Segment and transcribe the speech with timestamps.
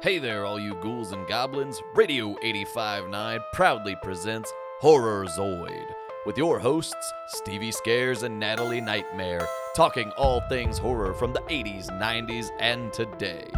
[0.00, 1.82] Hey there, all you ghouls and goblins.
[1.92, 5.86] Radio 85.9 proudly presents Horror Zoid
[6.24, 11.90] with your hosts, Stevie Scares and Natalie Nightmare, talking all things horror from the 80s,
[11.90, 13.50] 90s, and today.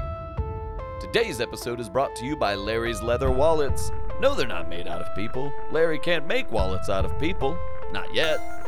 [0.98, 3.92] Today's episode is brought to you by Larry's Leather Wallets.
[4.18, 5.52] No, they're not made out of people.
[5.70, 7.58] Larry can't make wallets out of people.
[7.92, 8.59] Not yet.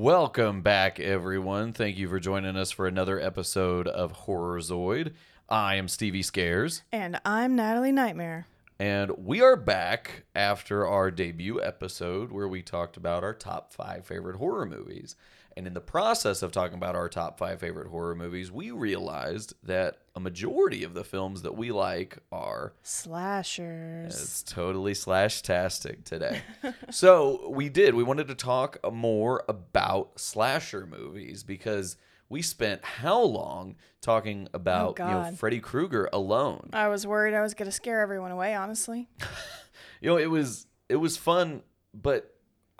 [0.00, 1.74] Welcome back, everyone.
[1.74, 5.12] Thank you for joining us for another episode of Horror Zoid.
[5.46, 8.46] I am Stevie Scares, And I'm Natalie Nightmare.
[8.78, 14.06] and we are back after our debut episode where we talked about our top five
[14.06, 15.16] favorite horror movies.
[15.56, 19.54] And in the process of talking about our top five favorite horror movies, we realized
[19.64, 24.14] that a majority of the films that we like are Slashers.
[24.14, 26.42] It's totally slash tastic today.
[26.90, 27.94] so we did.
[27.94, 31.96] We wanted to talk more about slasher movies because
[32.28, 36.70] we spent how long talking about you know Freddy Krueger alone.
[36.72, 39.08] I was worried I was going to scare everyone away, honestly.
[40.02, 41.62] You know, it was it was fun,
[41.92, 42.29] but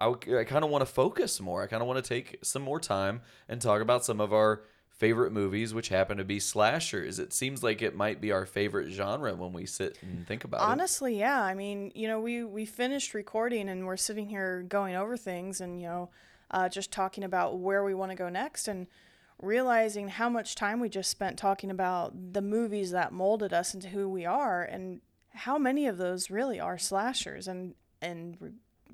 [0.00, 1.62] I, I kind of want to focus more.
[1.62, 4.62] I kind of want to take some more time and talk about some of our
[4.88, 7.18] favorite movies, which happen to be slashers.
[7.18, 10.60] It seems like it might be our favorite genre when we sit and think about
[10.60, 10.64] it.
[10.64, 11.42] Honestly, yeah.
[11.42, 15.60] I mean, you know, we, we finished recording and we're sitting here going over things
[15.62, 16.10] and, you know,
[16.50, 18.86] uh, just talking about where we want to go next and
[19.40, 23.88] realizing how much time we just spent talking about the movies that molded us into
[23.88, 25.00] who we are and
[25.32, 27.48] how many of those really are slashers.
[27.48, 28.36] And, and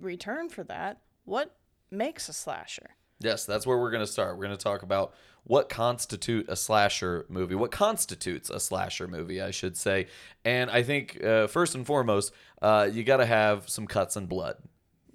[0.00, 1.56] return for that, what
[1.90, 2.96] makes a slasher?
[3.20, 4.36] Yes, that's where we're going to start.
[4.36, 9.40] We're going to talk about what constitute a slasher movie, what constitutes a slasher movie,
[9.40, 10.08] I should say.
[10.44, 14.28] And I think uh, first and foremost, uh, you got to have some cuts and
[14.28, 14.56] blood.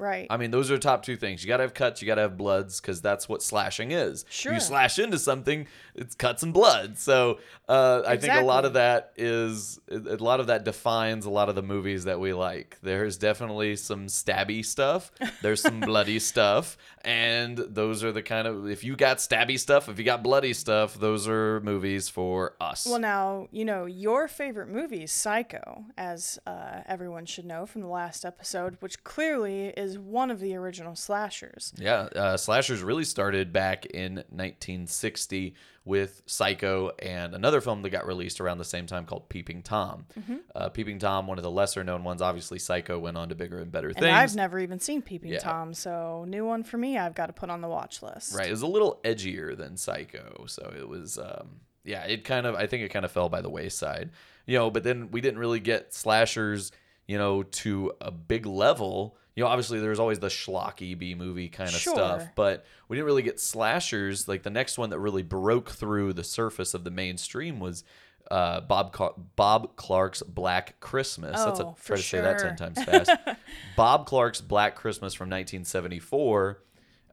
[0.02, 0.26] Right.
[0.32, 1.44] I mean, those are the top two things.
[1.44, 4.26] You got to have cuts, you got to have bloods, because that's what slashing is.
[4.32, 4.54] Sure.
[4.54, 6.98] You slash into something, it's cuts and blood.
[6.98, 7.38] So
[7.70, 11.50] uh, I think a lot of that is, a lot of that defines a lot
[11.50, 12.80] of the movies that we like.
[12.82, 15.12] There's definitely some stabby stuff,
[15.44, 19.88] there's some bloody stuff, and those are the kind of, if you got stabby stuff,
[19.88, 22.88] if you got bloody stuff, those are movies for us.
[22.88, 27.82] Well, now, you know, your favorite movie is Psycho, as uh, everyone should know from
[27.82, 31.74] the last episode, which clearly is one of the original slashers.
[31.78, 38.06] Yeah, uh, slashers really started back in 1960 with Psycho and another film that got
[38.06, 40.06] released around the same time called Peeping Tom.
[40.20, 40.36] Mm-hmm.
[40.56, 42.22] Uh, Peeping Tom, one of the lesser known ones.
[42.22, 44.14] Obviously, Psycho went on to bigger and better And things.
[44.14, 45.40] I've never even seen Peeping Yeah.
[45.40, 48.36] Tom, so new one for me I've got to put on the watch list.
[48.36, 51.18] Right, it was a little edgier than Psycho, so it was.
[51.18, 52.56] Um, yeah, it kind of.
[52.56, 54.12] I think it kind of fell by the wayside,
[54.46, 54.70] you know.
[54.70, 56.72] But then we didn't really get slashers,
[57.08, 59.18] you know, to a big level.
[59.36, 63.06] You know, obviously there's always the schlocky B movie kind of stuff, but we didn't
[63.06, 64.28] really get slashers.
[64.28, 67.84] Like the next one that really broke through the surface of the mainstream was
[68.30, 71.42] uh, Bob Car- Bob Clark's Black Christmas.
[71.44, 73.12] That's a Oh, try to say that ten times fast.
[73.76, 76.62] Bob Clark's Black Christmas from 1974.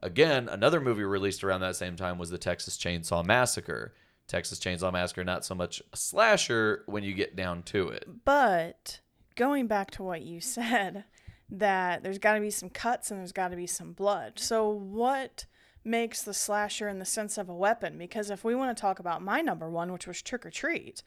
[0.01, 3.93] Again, another movie released around that same time was the Texas Chainsaw Massacre.
[4.27, 8.05] Texas Chainsaw Massacre, not so much a slasher when you get down to it.
[8.25, 8.99] But
[9.35, 11.03] going back to what you said,
[11.51, 14.33] that there's got to be some cuts and there's got to be some blood.
[14.37, 15.45] So, what
[15.83, 17.97] makes the slasher in the sense of a weapon?
[17.97, 21.01] Because if we want to talk about my number one, which was Trick or Treat,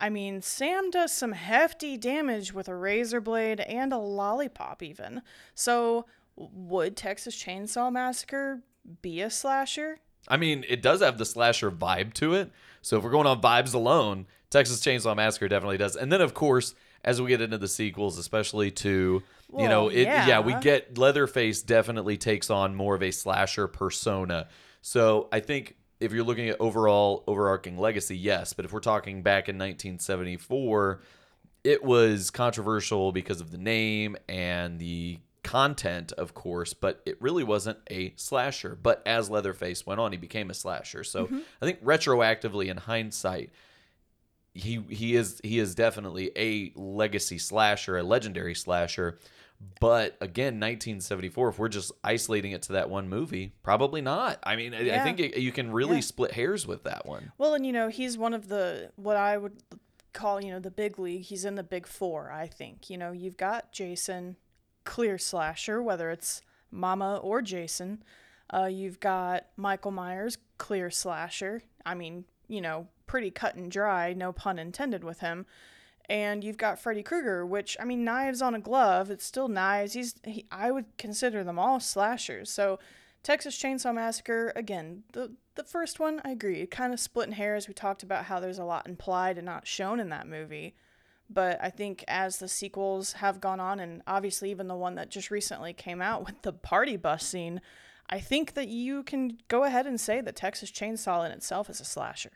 [0.00, 5.22] I mean, Sam does some hefty damage with a razor blade and a lollipop, even.
[5.54, 6.06] So,
[6.36, 8.60] would Texas Chainsaw Massacre
[9.02, 10.00] be a slasher?
[10.28, 12.50] I mean, it does have the slasher vibe to it.
[12.82, 15.96] So if we're going on vibes alone, Texas Chainsaw Massacre definitely does.
[15.96, 16.74] And then of course,
[17.04, 19.22] as we get into the sequels, especially to
[19.56, 20.40] you know, it yeah.
[20.40, 24.48] we get Leatherface definitely takes on more of a slasher persona.
[24.82, 28.52] So I think if you're looking at overall overarching legacy, yes.
[28.52, 31.00] But if we're talking back in 1974,
[31.62, 37.44] it was controversial because of the name and the content, of course, but it really
[37.44, 38.76] wasn't a slasher.
[38.80, 41.04] But as Leatherface went on, he became a slasher.
[41.04, 41.38] So mm-hmm.
[41.62, 43.50] I think retroactively in hindsight,
[44.54, 49.18] he he is he is definitely a legacy slasher, a legendary slasher.
[49.80, 51.48] But again, 1974.
[51.48, 54.38] If we're just isolating it to that one movie, probably not.
[54.42, 56.00] I mean, I, I think it, you can really Yeah.
[56.02, 57.32] split hairs with that one.
[57.38, 59.62] Well, and you know, he's one of the what I would
[60.12, 61.22] call, you know, the big league.
[61.22, 62.90] He's in the big four, I think.
[62.90, 64.36] You know, you've got Jason,
[64.84, 68.02] clear slasher, whether it's Mama or Jason.
[68.52, 71.62] Uh, you've got Michael Myers, clear slasher.
[71.86, 75.46] I mean, you know, pretty cut and dry, no pun intended with him.
[76.08, 79.10] And you've got Freddy Krueger, which I mean, knives on a glove.
[79.10, 79.94] It's still knives.
[79.94, 82.50] He's he, I would consider them all slashers.
[82.50, 82.78] So
[83.22, 86.66] Texas Chainsaw Massacre, again, the the first one, I agree.
[86.66, 87.68] Kind of splitting in hairs.
[87.68, 90.74] We talked about how there's a lot implied and not shown in that movie.
[91.30, 95.10] But I think as the sequels have gone on, and obviously even the one that
[95.10, 97.60] just recently came out with the party bus scene,
[98.10, 101.80] I think that you can go ahead and say that Texas Chainsaw in itself is
[101.80, 102.32] a slasher.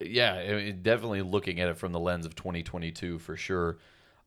[0.00, 3.78] Yeah, I mean, definitely looking at it from the lens of 2022 for sure.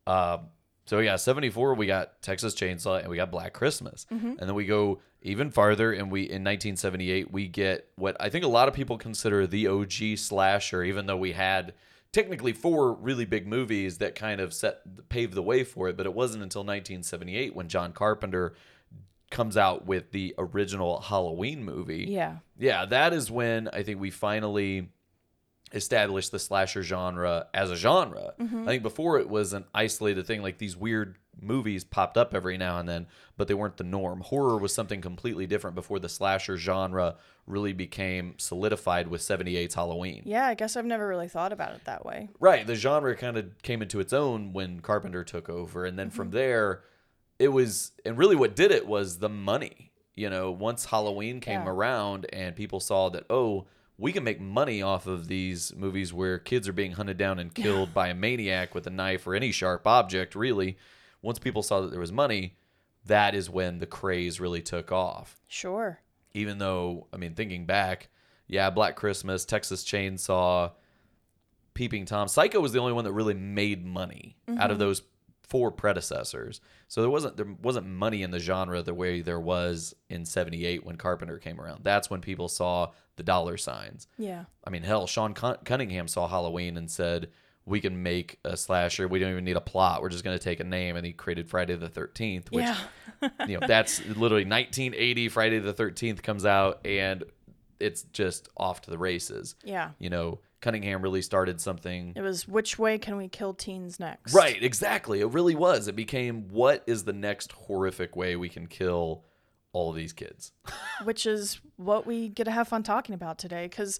[0.06, 0.40] Uh,
[0.86, 4.06] so yeah, 74 we got Texas Chainsaw and we got Black Christmas.
[4.10, 8.44] And then we go even farther and we in 1978 we get what I think
[8.44, 11.76] a lot of people consider the OG slasher even though we had
[12.12, 16.06] technically four really big movies that kind of set paved the way for it, but
[16.06, 18.54] it wasn't until 1978 when John Carpenter
[19.30, 22.06] comes out with the original Halloween movie.
[22.10, 22.38] Yeah.
[22.60, 24.90] Yeah, that is when I think we finally
[25.74, 28.34] established the slasher genre as a genre.
[28.40, 28.64] Mm-hmm.
[28.64, 32.58] I think before it was an isolated thing, like these weird movies popped up every
[32.58, 33.08] now and then,
[33.38, 34.22] but they weren't the norm.
[34.22, 37.16] Horror was something completely different before the slasher genre
[37.48, 40.24] really became solidified with 78's Halloween.
[40.26, 42.30] Yeah, I guess I've never really thought about it that way.
[42.40, 42.68] Right.
[42.68, 45.86] The genre kind of came into its own when Carpenter took over.
[45.86, 46.38] And then from mm-hmm.
[46.38, 46.84] there,
[47.40, 49.92] it was, and really what did it was the money.
[50.14, 51.70] You know, once Halloween came Yeah.
[51.70, 53.66] around and people saw that, oh,
[54.02, 57.54] we can make money off of these movies where kids are being hunted down and
[57.54, 60.76] killed by a maniac with a knife or any sharp object, really.
[61.22, 62.58] Once people saw that there was money,
[63.06, 66.00] that is when the craze really took off Sure.
[66.34, 68.10] even though I mean thinking back,
[68.48, 70.72] yeah, Black Christmas, Texas Chainsaw,
[71.76, 74.80] Peeping Tom, Psycho was the only one that really made money out of mm-hmm.
[74.80, 75.04] those
[75.52, 76.62] four predecessors.
[76.88, 80.86] So there wasn't there wasn't money in the genre the way there was in 78
[80.86, 81.84] when Carpenter came around.
[81.84, 84.08] That's when people saw the dollar signs.
[84.18, 84.46] Yeah.
[84.66, 87.30] I mean, hell, Sean Cun- Cunningham saw Halloween and said,
[87.66, 89.08] "We can make a slasher.
[89.08, 90.02] We don't even need a plot.
[90.02, 92.78] We're just going to take a name." And he created Friday the 13th, which yeah.
[93.48, 97.24] you know that's literally 1980 friday the 13th comes out and
[97.80, 99.92] it's just off to the races Yeah.
[100.00, 104.34] you know cunningham really started something It was which way can we kill teens next?
[104.34, 108.68] right exactly it really was it became what is the next horrific way we can
[108.68, 109.26] kill
[109.74, 110.52] all these kids
[111.04, 113.66] Which is what we get to have fun talking about today.
[113.66, 113.98] Because,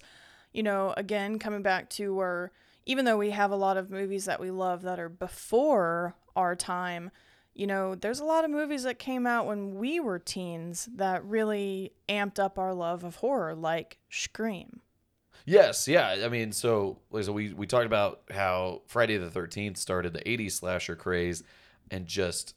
[0.52, 2.52] you know, again, coming back to where
[2.86, 6.54] even though we have a lot of movies that we love that are before our
[6.54, 7.10] time,
[7.54, 11.24] you know, there's a lot of movies that came out when we were teens that
[11.24, 14.80] really amped up our love of horror, like Scream.
[15.44, 20.20] Yes yeah i mean so, we, we talked about how friday the 13th started the
[20.20, 21.42] 80s slasher craze
[21.90, 22.54] and just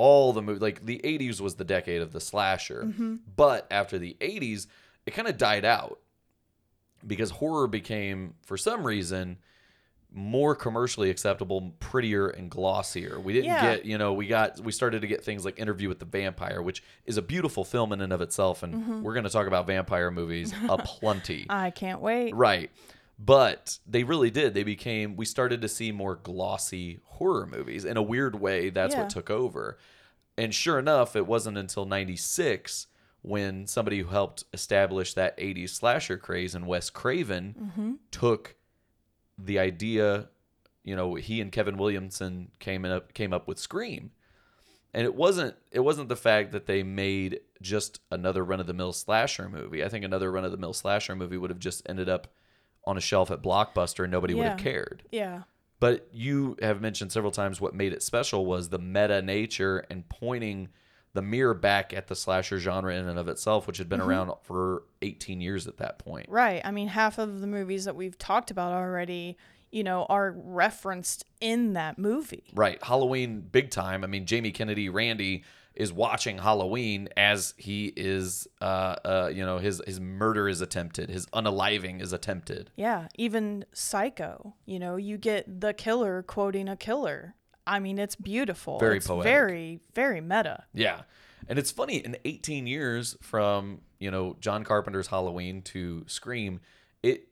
[0.00, 2.84] all the movies like the 80s was the decade of the slasher.
[2.84, 3.16] Mm-hmm.
[3.36, 4.66] But after the 80s
[5.04, 6.00] it kind of died out
[7.06, 9.36] because horror became for some reason
[10.12, 13.76] more commercially acceptable prettier and glossier we didn't Yeah.
[13.76, 16.60] get you know we got we started to get things like interview with the vampire
[16.60, 19.66] which is a beautiful film in and of itself and we're going to talk about
[19.68, 22.34] vampire movies a plenty I can't wait.
[22.34, 22.70] Right.
[23.22, 24.54] But they really did.
[24.54, 27.84] They became, we started to see more glossy horror movies.
[27.84, 29.02] In a weird way, that's Yeah.
[29.02, 29.76] what took over.
[30.38, 32.86] And sure enough, it wasn't until 96
[33.20, 37.92] when somebody who helped establish that 80s slasher craze and Wes Craven Mm-hmm.
[38.10, 38.56] took
[39.44, 40.28] the idea,
[40.84, 44.10] you know, he and Kevin Williamson came up came up with Scream.
[44.92, 48.72] And it wasn't it wasn't the fact that they made just another run of the
[48.74, 49.84] mill slasher movie.
[49.84, 52.26] I think another run of the mill slasher movie would have just ended up
[52.84, 54.64] on a shelf at Blockbuster and nobody would have Yeah.
[54.64, 55.02] cared.
[55.12, 55.42] Yeah.
[55.78, 60.08] But you have mentioned several times what made it special was the meta nature and
[60.08, 60.68] pointing
[61.12, 64.32] the mirror back at the slasher genre in and of itself, which had been around
[64.42, 66.26] for 18 years at that point.
[66.28, 66.60] Right.
[66.64, 69.36] I mean, half of the movies that we've talked about already,
[69.72, 72.44] you know, are referenced in that movie.
[72.54, 72.82] Right.
[72.82, 74.04] Halloween, big time.
[74.04, 79.58] I mean, Jamie Kennedy, Randy is watching Halloween as he is, uh, uh, you know,
[79.58, 82.70] his his murder is attempted, his unaliving is attempted.
[82.76, 83.08] Yeah.
[83.16, 87.34] Even Psycho, you know, you get the killer quoting a killer.
[87.70, 88.78] I mean, it's beautiful.
[88.78, 89.24] Very it's poetic.
[89.32, 90.64] Very, very meta.
[90.74, 91.02] Yeah.
[91.48, 96.60] And it's funny, in 18 years from, you know, John Carpenter's Halloween to Scream,
[97.02, 97.28] it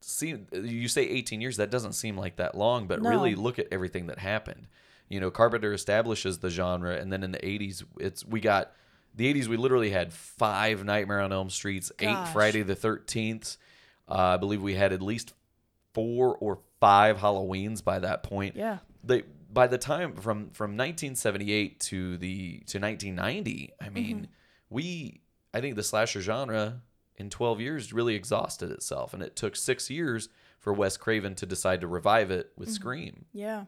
[0.00, 3.10] seemed, you say 18 years, that doesn't seem like that long, but No.
[3.10, 4.68] really look at everything that happened.
[5.08, 8.72] You know, Carpenter establishes the genre, and then in the 80s, it's, we got,
[9.14, 13.58] the 80s, we literally had five Nightmare on Elm Streets, eight Friday the 13th.
[14.08, 15.34] Uh, I believe we had at least
[15.92, 18.78] four or five Halloweens by that point Yeah.
[19.04, 23.94] they by the time from from 1978 to the to 1990 i mm-hmm.
[23.94, 24.28] mean
[24.70, 25.20] we
[25.52, 26.80] i think the slasher genre
[27.16, 30.28] in 12 years really exhausted itself and it took six years
[30.58, 32.74] for wes craven to decide to revive it with mm-hmm.
[32.74, 33.64] scream Yeah.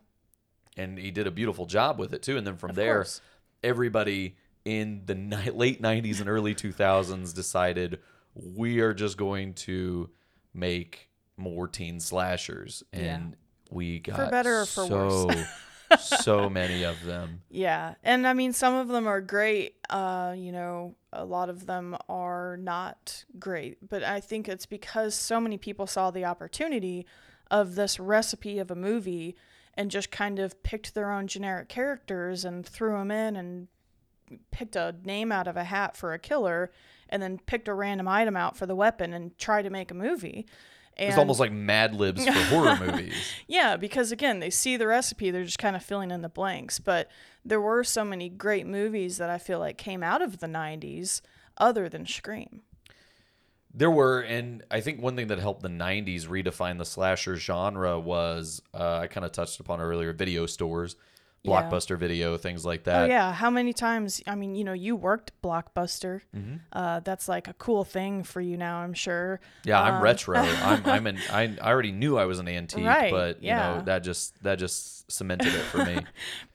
[0.76, 3.20] and he did a beautiful job with it too and then from Of there course.
[3.62, 8.00] everybody in the ni- late 90s and early 2000s decided
[8.34, 10.10] we are just going to
[10.54, 13.36] make more teen slashers and
[13.70, 15.46] we got for better or for so worse.
[15.98, 19.76] so many of them Yeah, and I mean some of them are great.
[19.90, 25.14] Uh, you know, a lot of them are not great, but I think it's because
[25.14, 27.06] so many people saw the opportunity
[27.50, 29.36] of this recipe of a movie
[29.74, 33.68] and just kind of picked their own generic characters and threw them in and
[34.50, 36.70] picked a name out of a hat for a killer
[37.08, 39.94] and then picked a random item out for the weapon and tried to make a
[39.94, 40.46] movie.
[40.96, 43.14] And it's almost like mad libs for horror movies
[43.48, 46.78] yeah, because again, they see the recipe, they're just kind of filling in the blanks.
[46.78, 47.08] But
[47.44, 51.20] there were so many great movies that I feel like came out of the 90s
[51.56, 52.62] other than Scream.
[53.76, 57.98] There were, and I think one thing that helped the '90s redefine the slasher genre
[57.98, 60.94] was uh, I kind of touched upon earlier: video stores,
[61.44, 61.62] Yeah.
[61.62, 62.96] blockbuster video, things like that.
[62.96, 63.08] Oh, that.
[63.10, 63.32] yeah.
[63.32, 64.22] How many times?
[64.26, 66.22] I mean, you know, you worked Blockbuster.
[66.34, 66.56] Mm-hmm.
[66.72, 69.40] Uh, that's like a cool thing for you now, I'm sure.
[69.64, 70.38] Yeah, I'm Um, retro.
[70.40, 71.18] I'm, I'm an.
[71.30, 73.76] I, I already knew I was an antique, Right, but you yeah.
[73.76, 75.98] know that just that just cemented it for me.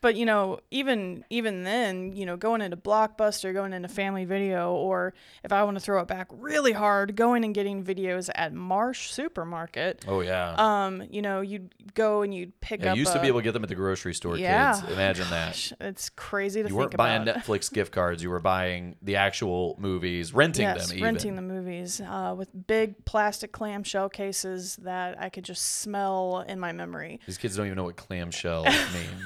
[0.01, 4.73] But you know, even even then, you know, going into Blockbuster, going into Family Video,
[4.73, 5.13] or
[5.43, 9.11] if I want to throw it back really hard, going and getting videos at Marsh
[9.11, 10.05] Supermarket.
[10.07, 12.91] oh yeah, Um, you know, you'd go and you'd pick yeah.
[12.91, 12.95] up.
[12.95, 14.37] You used to be able to get them at the grocery store.
[14.37, 14.79] Yeah.
[14.79, 15.71] Kids, imagine that.
[15.81, 17.43] It's crazy to You weren't buying about.
[17.43, 18.23] Netflix gift cards.
[18.23, 20.97] You were buying the actual movies, renting yes, them.
[20.97, 21.03] Even.
[21.03, 26.57] renting the movies uh, with big plastic clamshell cases that I could just smell in
[26.57, 27.19] my memory.
[27.25, 28.38] These kids don't even know what clamshell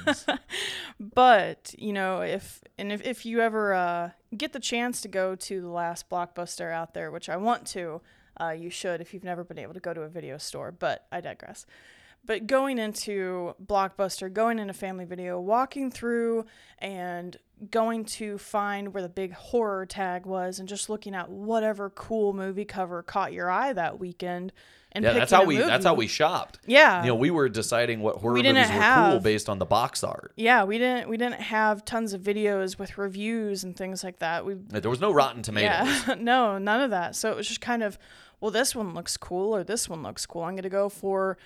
[0.99, 5.35] But you know, if and if, if you ever uh, get the chance to go
[5.35, 8.01] to the last blockbuster out there, which I want to,
[8.39, 10.71] uh, you should if you've never been able to go to a video store.
[10.71, 11.65] But I digress.
[12.25, 16.45] But going into Blockbuster, going into Family Video, walking through
[16.79, 17.35] and
[17.69, 22.33] going to find where the big horror tag was, and just looking at whatever cool
[22.33, 24.53] movie cover caught your eye that weekend,
[24.93, 25.57] and yeah, that's how we.
[25.57, 26.59] That's how we shopped.
[26.67, 30.03] Yeah, You know, we were deciding what horror movies were cool based on the box
[30.03, 30.33] art.
[30.35, 34.45] Yeah, we didn't we didn't have tons of videos with reviews and things like that.
[34.45, 36.07] We There was no Rotten Tomatoes.
[36.07, 37.15] yeah, no, none of that.
[37.15, 37.97] So it was just kind of,
[38.39, 40.43] well, this one looks cool or this one looks cool.
[40.43, 41.37] I'm gonna go for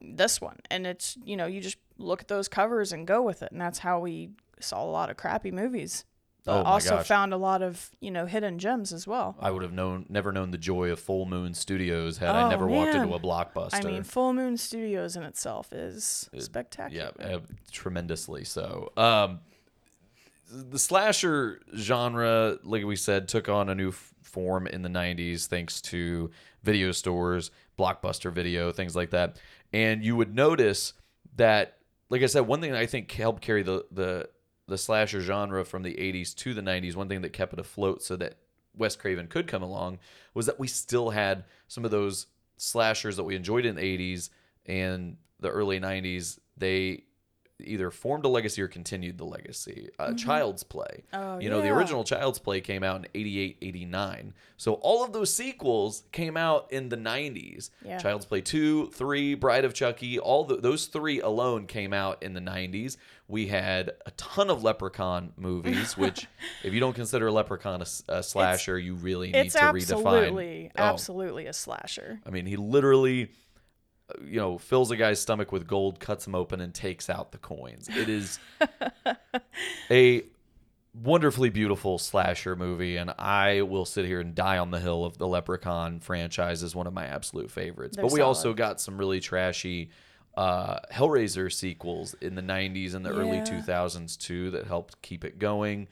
[0.00, 3.42] this one, and it's you know you just look at those covers and go with
[3.42, 6.04] it, and that's how we saw a lot of crappy movies.
[6.44, 7.06] But Oh also gosh.
[7.08, 9.36] found a lot of you know hidden gems as well.
[9.40, 12.48] I would have known, never known the joy of Full Moon Studios had I Oh,
[12.48, 13.74] never walked into a blockbuster.
[13.74, 17.12] I mean, Full Moon Studios in itself is yeah, spectacular.
[17.20, 17.40] uh,
[17.70, 18.92] tremendously so.
[18.96, 19.40] Um,
[20.50, 25.46] the slasher genre, like we said, took on a new f- form in the '90s
[25.46, 26.30] thanks to
[26.62, 29.36] video stores, blockbuster video, things like that.
[29.72, 30.94] And you would notice
[31.36, 31.78] that,
[32.10, 34.28] like I said, one thing I think helped carry the the
[34.66, 38.02] the slasher genre from the '80s to the '90s, one thing that kept it afloat,
[38.02, 38.36] so that
[38.76, 39.98] Wes Craven could come along,
[40.34, 44.30] was that we still had some of those slashers that we enjoyed in the '80s
[44.66, 46.38] and the early '90s.
[46.56, 47.04] They
[47.60, 49.88] either formed a legacy or continued the legacy.
[49.98, 51.04] Uh, Child's Play.
[51.12, 51.24] Mm-hmm.
[51.24, 54.34] Oh, you know, the original Child's Play came out in 88, 89.
[54.56, 57.70] So all of those sequels came out in the 90s.
[57.84, 57.98] Yeah.
[57.98, 62.34] Child's Play 2, 3, Bride of Chucky, all the, those three alone came out in
[62.34, 62.96] the 90s.
[63.28, 66.26] We had a ton of Leprechaun movies, which,
[66.64, 70.78] if you don't consider Leprechaun a slasher, you really need it's to absolutely, redefine.
[70.78, 72.20] Oh, absolutely a slasher.
[72.26, 73.30] I mean, he literally,
[74.24, 77.38] you know, fills a guy's stomach with gold, cuts him open, and takes out the
[77.38, 77.88] coins.
[77.88, 78.38] It is
[79.90, 80.22] a
[80.94, 85.18] wonderfully beautiful slasher movie, and I will sit here and die on the hill of
[85.18, 87.96] the Leprechaun franchise is one of my absolute favorites.
[87.96, 89.90] They're but we also got some really trashy
[90.36, 95.38] uh, Hellraiser sequels in the 90s and the early 2000s too that helped keep it
[95.38, 95.88] going.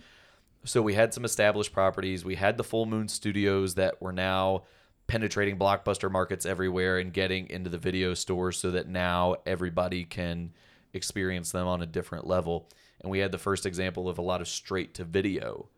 [0.64, 2.25] So we had some established properties.
[2.25, 4.64] We had the Full Moon Studios that were now
[5.06, 10.52] penetrating blockbuster markets everywhere and getting into the video stores so that now everybody can
[10.92, 12.68] experience them on a different level.
[13.00, 15.68] And we had the first example of a lot of straight to video.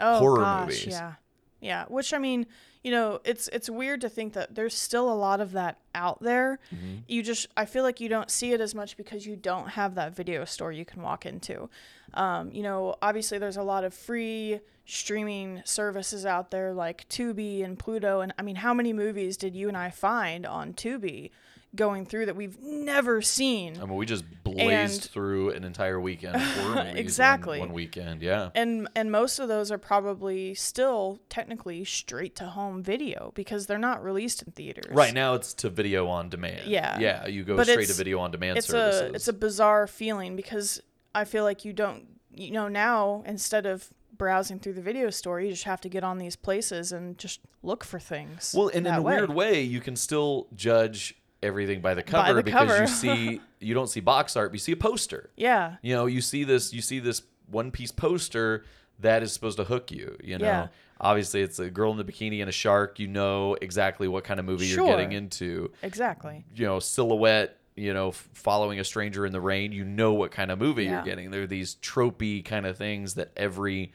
[0.00, 0.86] oh, horror gosh, movies.
[0.86, 1.12] Yeah,
[1.60, 1.84] yeah.
[1.88, 2.46] Which I mean,
[2.84, 6.22] you know, it's it's weird to think that there's still a lot of that out
[6.22, 6.60] there.
[6.72, 6.98] Mm-hmm.
[7.08, 9.94] You just I feel like you don't see it as much because you don't have
[9.94, 11.70] that video store you can walk into.
[12.12, 17.64] Um, you know, obviously there's a lot of free streaming services out there like Tubi
[17.64, 21.30] and Pluto, and I mean, how many movies did you and I find on Tubi?
[21.74, 23.76] Going through that we've never seen.
[23.78, 27.58] I mean, we just blazed And- through an entire weekend movies one- Exactly.
[27.58, 28.22] one, weekend.
[28.22, 28.50] Yeah.
[28.54, 33.78] and and most of those are probably still technically straight to home video because they're
[33.78, 34.94] not released in theaters.
[34.94, 36.66] Right now, it's to video on demand.
[36.66, 36.98] Yeah.
[36.98, 37.26] Yeah.
[37.26, 39.10] You go But straight to video on demand It's services.
[39.10, 40.80] a it's a bizarre feeling because
[41.14, 45.40] I feel like you don't you know now instead of browsing through the video store.
[45.40, 48.54] You just have to get on these places and just look for things.
[48.56, 49.16] Well, and in a way.
[49.16, 52.80] weird way, you can still judge everything by the cover the because cover.
[52.80, 55.30] you see you don't see box art, but you see a poster.
[55.36, 55.76] Yeah.
[55.82, 58.64] You know, you see this you see this one piece poster
[59.00, 60.44] that is supposed to hook you, you know.
[60.46, 60.66] Yeah.
[61.00, 64.38] Obviously it's a girl in the bikini and a shark, you know exactly what kind
[64.40, 64.86] of movie Sure.
[64.86, 65.70] you're getting into.
[65.82, 66.44] Exactly.
[66.54, 70.30] You know, silhouette, you know, f- following a stranger in the rain, you know what
[70.30, 71.30] kind of movie you're getting.
[71.32, 73.92] There are these tropey kind of things that every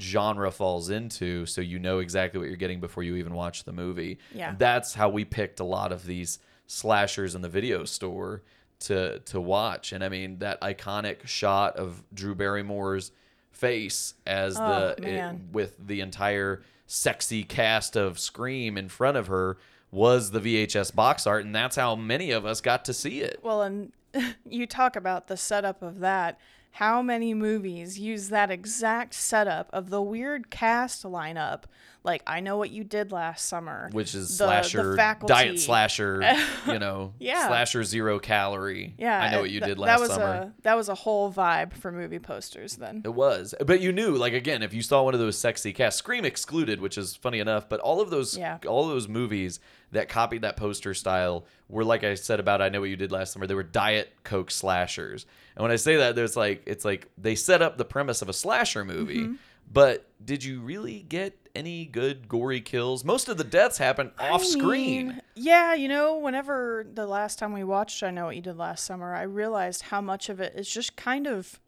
[0.00, 3.72] genre falls into so you know exactly what you're getting before you even watch the
[3.72, 4.54] movie Yeah.
[4.58, 8.42] that's how we picked a lot of these slashers in the video store
[8.80, 9.90] to to watch.
[9.92, 13.10] And i mean that iconic shot of drew barrymore's
[13.50, 19.26] face as Oh, the it- with the entire sexy cast of scream in front of
[19.26, 19.56] her
[19.90, 23.40] was the vhs box art and that's how many of us got to see it.
[23.42, 23.92] Well, and
[24.48, 26.38] you talk about the setup of that.
[26.72, 31.64] How many movies use that exact setup of the weird cast lineup?
[32.04, 33.88] Like, I know what you did last summer.
[33.92, 35.34] which is The- the slasher faculty.
[35.34, 36.22] diet slasher
[36.66, 37.48] you know Yeah.
[37.48, 40.52] slasher zero calorie Yeah, i know what you th- did last that was summer A,
[40.62, 43.02] that was a whole vibe for movie posters then.
[43.04, 45.98] It was, but you knew, like again, if you saw one of those sexy casts,
[45.98, 47.68] Scream excluded, which is funny enough.
[47.68, 48.58] But all of those, Yeah.
[48.66, 49.58] all of those movies
[49.90, 53.10] that copied that poster style were, like I said about I Know What You Did
[53.10, 55.26] Last Summer, they were Diet Coke slashers.
[55.58, 58.28] And when I say that, there's like, it's like they set up the premise of
[58.28, 59.34] a slasher movie, Mm-hmm.
[59.72, 63.04] but did you really get any good gory kills?
[63.04, 65.08] Most of the deaths happen off I screen.
[65.08, 68.56] mean, yeah, you know, whenever the last time we watched I Know What You Did
[68.56, 71.58] Last Summer, I realized how much of it is just kind of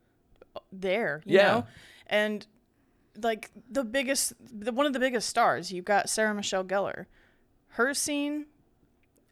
[0.71, 1.47] there, you Yeah.
[1.49, 1.67] know?
[2.07, 2.47] And
[3.21, 7.07] like the biggest the, one of the biggest stars, you've got Sarah Michelle Gellar.
[7.75, 8.47] Her scene,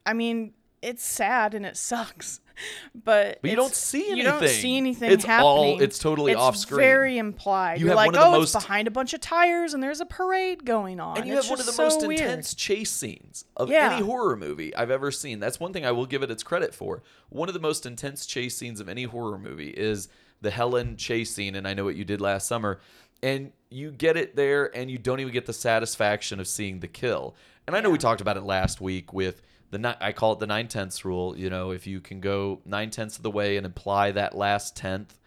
[0.04, 2.40] I mean, it's sad and it sucks.
[2.92, 4.16] But But you don't see anything.
[4.16, 5.80] You don't see anything It's all- happening.
[5.80, 6.80] it's totally it's off-screen.
[6.80, 7.78] Very implied.
[7.78, 9.75] You You're have like, one of the oh, most- it's behind a bunch of tires
[9.75, 11.18] and there's a parade going on.
[11.18, 12.20] And you It's have one of the just most weird.
[12.20, 13.92] intense chase scenes of Yeah.
[13.92, 15.38] any horror movie I've ever seen.
[15.38, 17.04] That's one thing I will give it its credit for.
[17.28, 20.08] One of the most intense chase scenes of any horror movie is
[20.41, 22.80] the Helen chase scene, and I know what you did last summer.
[23.23, 26.88] And you get it there, and you don't even get the satisfaction of seeing the
[26.88, 27.36] kill.
[27.69, 30.47] And I know we talked about it last week with the I call it the
[30.47, 31.37] nine tenths rule.
[31.37, 34.76] You know, if you can go nine tenths of the way and apply that last
[34.76, 35.19] tenth,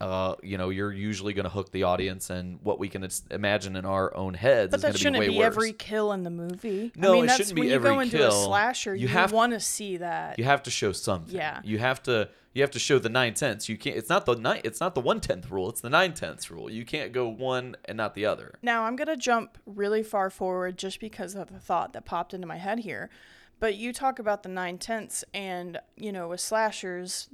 [0.00, 3.76] uh, you know, you're usually going to hook the audience, and what we can imagine
[3.76, 5.46] in our own heads But is that going to be shouldn't way be worse.
[5.46, 6.90] every kill in the movie.
[6.96, 8.28] No, I mean, it that's shouldn't be when you every go into kill.
[8.28, 10.38] a slasher, You you, want to see that.
[10.38, 11.34] You have to show something.
[11.34, 11.60] Yeah.
[11.64, 13.68] You have to you have to show the nine tenths.
[13.68, 13.96] You can't.
[13.96, 14.62] It's not the nine.
[14.64, 15.68] It's not the one tenth rule.
[15.68, 16.68] It's the nine tenths rule.
[16.70, 18.54] You can't go one and not the other.
[18.62, 22.46] Now I'm gonna jump really far forward just because of the thought that popped into
[22.46, 23.10] my head here.
[23.60, 27.28] But you talk about the nine tenths, and you know, with slashers,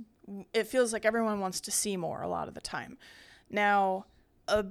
[0.53, 2.99] it feels like everyone wants to see more a lot of the time.
[3.49, 4.07] Now,
[4.49, 4.67] a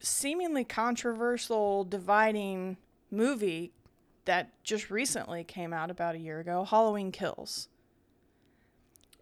[0.00, 2.76] seemingly controversial, dividing
[3.10, 3.72] movie
[4.26, 7.68] that just recently came out about a year ago, Halloween Kills.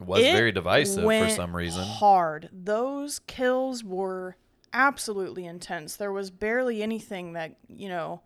[0.01, 1.85] It was It very divisive for some reason.
[1.85, 2.51] Hard.
[2.53, 4.37] Those kills were
[4.73, 5.97] absolutely intense.
[5.97, 8.23] There was barely anything that, you know,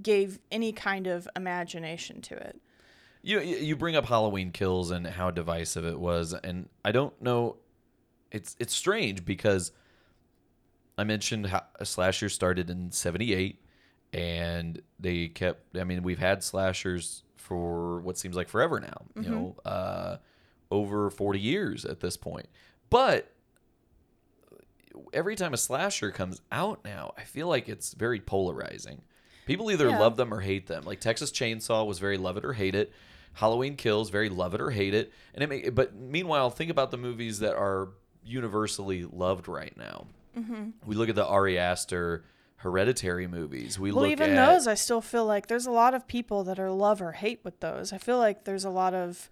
[0.00, 2.60] gave any kind of imagination to it.
[3.22, 7.56] You you bring up Halloween Kills and how divisive it was, and I don't know.
[8.32, 9.70] It's it's strange because
[10.98, 13.60] I mentioned how a slasher started in '78,
[14.12, 15.76] and they kept.
[15.76, 19.02] I mean, we've had slashers for what seems like forever now.
[19.22, 20.16] You know, uh,
[20.70, 22.46] over 40 years at this point.
[22.90, 23.30] But
[25.12, 29.02] every time a slasher comes out now, I feel like it's very polarizing.
[29.46, 29.98] People either Yeah.
[29.98, 30.84] love them or hate them.
[30.84, 32.92] Like Texas Chainsaw was very love it or hate it.
[33.34, 35.12] Halloween Kills very love it or hate it.
[35.34, 37.90] And it may, but meanwhile, think about the movies that are
[38.24, 40.06] universally loved right now.
[40.38, 40.70] Mm-hmm.
[40.86, 42.24] We look at the Ari Aster
[42.56, 43.78] Hereditary movies.
[43.78, 46.44] We Well, look even at those, I still feel like there's a lot of people
[46.44, 47.92] that are love or hate with those.
[47.92, 49.28] I feel like there's a lot of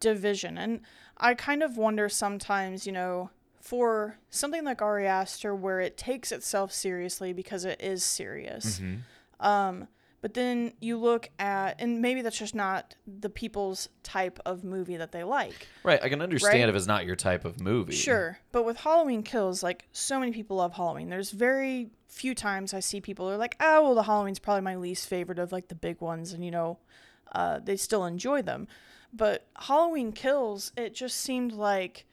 [0.00, 0.58] division.
[0.58, 0.80] And
[1.16, 6.32] I kind of wonder sometimes, you know, for something like Ari Aster, where it takes
[6.32, 8.80] itself seriously because it is serious.
[8.80, 9.46] Mm-hmm.
[9.46, 9.88] Um,
[10.20, 14.96] but then you look at, and maybe that's just not the people's type of movie
[14.96, 15.68] that they like.
[15.82, 16.02] right.
[16.02, 16.68] I can understand right?
[16.68, 17.94] if it's not your type of movie.
[17.94, 21.08] Sure, but with Halloween Kills, like so many people love Halloween.
[21.08, 24.76] There's very few times I see people are like, "Oh, well, the Halloween's probably my
[24.76, 26.78] least favorite of like the big ones," and you know,
[27.32, 28.68] uh, they still enjoy them.
[29.12, 32.06] But Halloween Kills, it just seemed like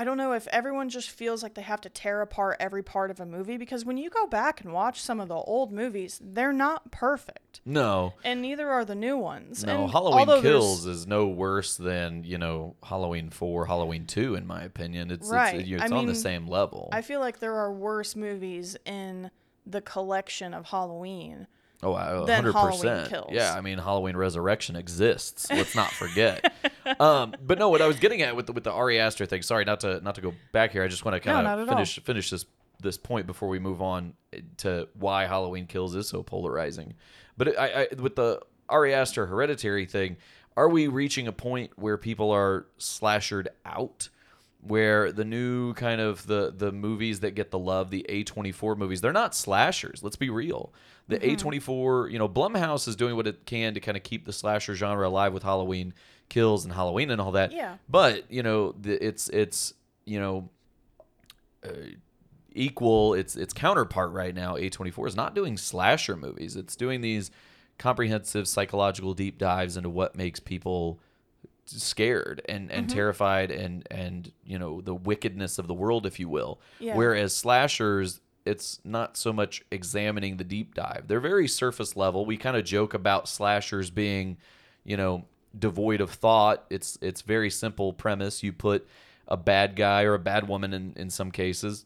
[0.00, 3.10] I don't know if everyone just feels like they have to tear apart every part
[3.10, 6.18] of a movie because when you go back and watch some of the old movies,
[6.24, 7.60] they're not perfect.
[7.66, 8.14] No.
[8.24, 9.62] And neither are the new ones.
[9.62, 14.46] No, and Halloween Kills is no worse than, you know, Halloween 4, Halloween 2 in
[14.46, 15.10] my opinion.
[15.10, 15.60] It's Right.
[15.60, 16.88] it's, it's I on the same level.
[16.92, 19.30] I feel like there are worse movies in
[19.66, 21.46] the collection of Halloween.
[21.82, 23.12] Oh, hundred percent.
[23.30, 25.50] Yeah, I mean Halloween Resurrection exists.
[25.50, 26.52] Let's not forget.
[27.00, 29.42] um, but no, what I was getting at with the, with the Ari Aster thing.
[29.42, 30.82] Sorry, not to not to go back here.
[30.82, 31.74] I just want to kind of at all.
[31.74, 32.44] finish finish this
[32.80, 34.14] this point before we move on
[34.58, 36.94] to why Halloween Kills is so polarizing.
[37.36, 40.16] But I, I with the Ari Aster Hereditary thing,
[40.56, 44.08] are we reaching a point where people are slashered out?
[44.62, 49.00] Where the new kind of the the movies that get the love, the A24 movies,
[49.00, 50.02] they're not slashers.
[50.02, 50.72] Let's be real.
[51.08, 51.48] The Mm-hmm.
[51.48, 54.74] A24, you know, Blumhouse is doing what it can to kind of keep the slasher
[54.74, 55.92] genre alive with Halloween
[56.28, 57.52] Kills and Halloween and all that.
[57.52, 57.76] Yeah.
[57.88, 60.48] But you know, the, it's it's you know.
[61.62, 61.72] Uh,
[62.52, 67.30] equal its its counterpart right now A24 is not doing slasher movies it's doing these
[67.78, 70.98] comprehensive psychological deep dives into what makes people
[71.70, 72.94] scared and and Mm-hmm.
[72.96, 76.96] terrified and and you know the wickedness of the world if you will Yeah.
[76.96, 82.36] whereas slashers it's not so much examining the deep dive they're very surface level we
[82.36, 84.36] kind of joke about slashers being
[84.84, 85.24] you know
[85.58, 88.86] devoid of thought it's it's very simple premise you put
[89.28, 91.84] a bad guy or a bad woman in in some cases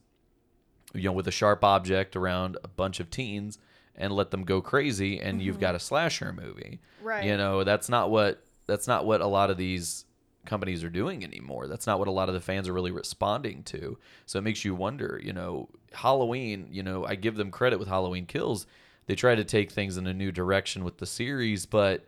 [0.95, 3.59] you know with a sharp object around a bunch of teens
[3.97, 7.07] and let them go crazy and you've got a slasher movie Mm-hmm.
[7.09, 7.25] Right.
[7.25, 10.05] you know that's not what that's not what a lot of these
[10.45, 11.67] companies are doing anymore.
[11.67, 13.99] That's not what a lot of the fans are really responding to.
[14.27, 17.89] So it makes you wonder you know halloween you know i give them credit with
[17.89, 18.67] halloween kills.
[19.07, 22.05] They try to take things in a new direction with the series but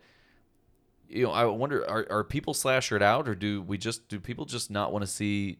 [1.07, 4.45] you know i wonder are, are people slashered out or do we just do people
[4.45, 5.57] just not want to see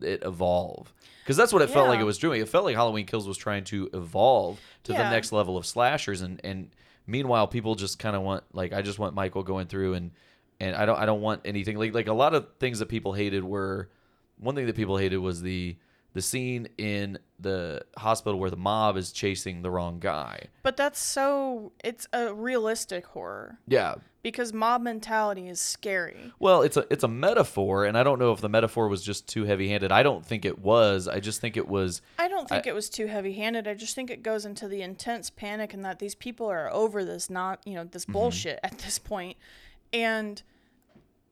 [0.00, 0.92] it evolve?
[1.22, 2.40] Because that's what it felt like it was doing.
[2.40, 6.22] It felt like halloween kills was trying to evolve to the next level of slashers
[6.22, 6.70] and and
[7.06, 10.10] meanwhile people just kind of want like i just want michael going through and
[10.60, 13.12] and i don't i don't want anything like like a lot of things that people
[13.12, 13.88] hated were
[14.38, 15.76] one thing that people hated was the
[16.14, 20.98] the scene in the hospital where the mob is chasing the wrong guy But that's
[20.98, 26.32] so it's a realistic horror yeah because mob mentality is scary.
[26.40, 29.28] Well, it's a it's a metaphor, and I don't know if the metaphor was just
[29.28, 29.92] too heavy handed.
[29.92, 31.06] I don't think it was.
[31.08, 32.02] I just think it was.
[32.18, 33.66] I don't think it was too heavy-handed.
[33.68, 37.04] I just think it goes into the intense panic and that these people are over
[37.04, 38.12] this not, you know, this Mm-hmm.
[38.12, 39.36] bullshit at this point.
[39.92, 40.42] And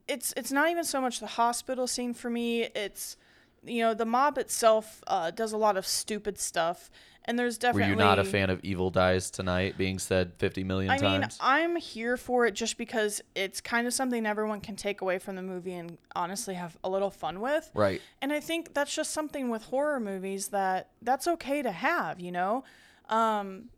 [0.09, 2.63] it's it's not even so much the hospital scene for me.
[2.75, 3.17] It's
[3.65, 6.89] you know, the mob itself uh, does a lot of stupid stuff
[7.27, 7.95] and there's definitely.
[7.95, 11.27] Were you not a fan of Evil Dies Tonight being said fifty million I mean.
[11.41, 15.37] I'm here for it just because it's kind of something everyone can take away from
[15.37, 17.71] the movie and honestly have a little fun with.
[17.75, 18.01] right.
[18.23, 22.33] And I think that's just something with horror movies that that's okay to have, you
[22.33, 22.65] know?
[23.09, 23.71] Um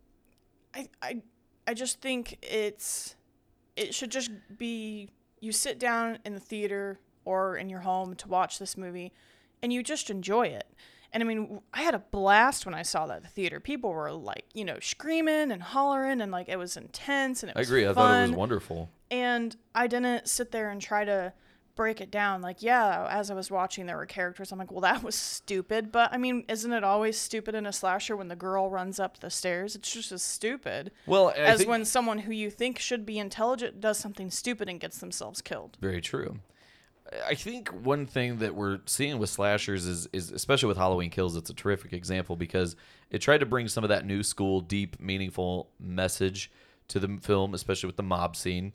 [0.75, 1.23] I I
[1.67, 3.17] I just think it's
[3.79, 5.11] it should just be
[5.41, 9.13] you sit down in the theater or in your home to watch this movie
[9.63, 10.67] and you just enjoy it.
[11.13, 13.61] And I mean, I had a blast when I saw that at the theater.
[13.61, 17.57] People were like, you know, screaming and hollering and like it was intense and it
[17.57, 17.61] was.
[17.61, 17.85] I was agree.
[17.85, 18.91] I fun thought it was wonderful.
[19.11, 21.33] and I didn't sit there and try to
[21.79, 22.43] break it down.
[22.43, 24.51] Like, yeah, as I was watching, there were characters.
[24.51, 25.93] I'm like, well, that was stupid.
[25.93, 29.21] But I mean, isn't it always stupid in a slasher when the girl runs up
[29.21, 29.77] the stairs?
[29.77, 33.19] It's just as stupid Well, I as think, when someone who you think should be
[33.19, 35.79] intelligent does something stupid and gets themselves killed.
[35.81, 36.41] Very true.
[37.27, 41.37] I think one thing that we're seeing with slashers is, is especially with Halloween Kills,
[41.37, 42.77] it's a terrific example because
[43.11, 46.51] it tried to bring some of that new school, deep, meaningful message
[46.89, 48.73] to the film, especially with the mob scene.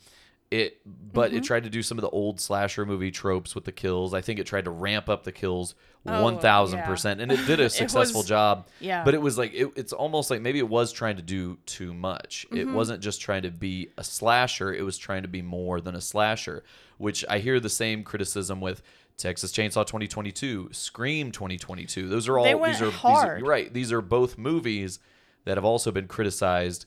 [0.53, 1.37] It, but Mm-hmm.
[1.37, 4.13] it tried to do some of the old slasher movie tropes with the kills.
[4.13, 7.45] I think it tried to ramp up the kills Oh, one thousand percent, and it
[7.47, 8.67] did a successful was- job.
[8.81, 9.05] yeah.
[9.05, 11.93] but it was like it, it's almost like maybe it was trying to do too
[11.93, 12.45] much.
[12.51, 12.73] It Mm-hmm.
[12.73, 16.01] wasn't just trying to be a slasher; it was trying to be more than a
[16.01, 16.63] slasher.
[16.97, 18.81] Which I hear the same criticism with
[19.17, 22.09] Texas Chainsaw 2022, Scream 2022.
[22.09, 23.37] Those are all They went these are hard.
[23.37, 23.73] These are, right.
[23.73, 24.99] These are both movies
[25.45, 26.85] that have also been criticized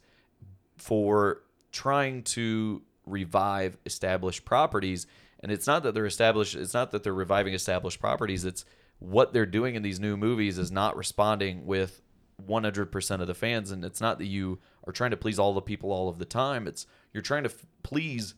[0.77, 5.07] for trying to revive established properties.
[5.41, 8.65] And it's not that they're established it's not that they're reviving established properties it's
[8.99, 12.01] what they're doing in these new movies is not responding with
[12.43, 13.71] 100% of the fans.
[13.71, 16.25] And it's not that you are trying to please all the people all of the
[16.25, 18.35] time it's you're trying to f- please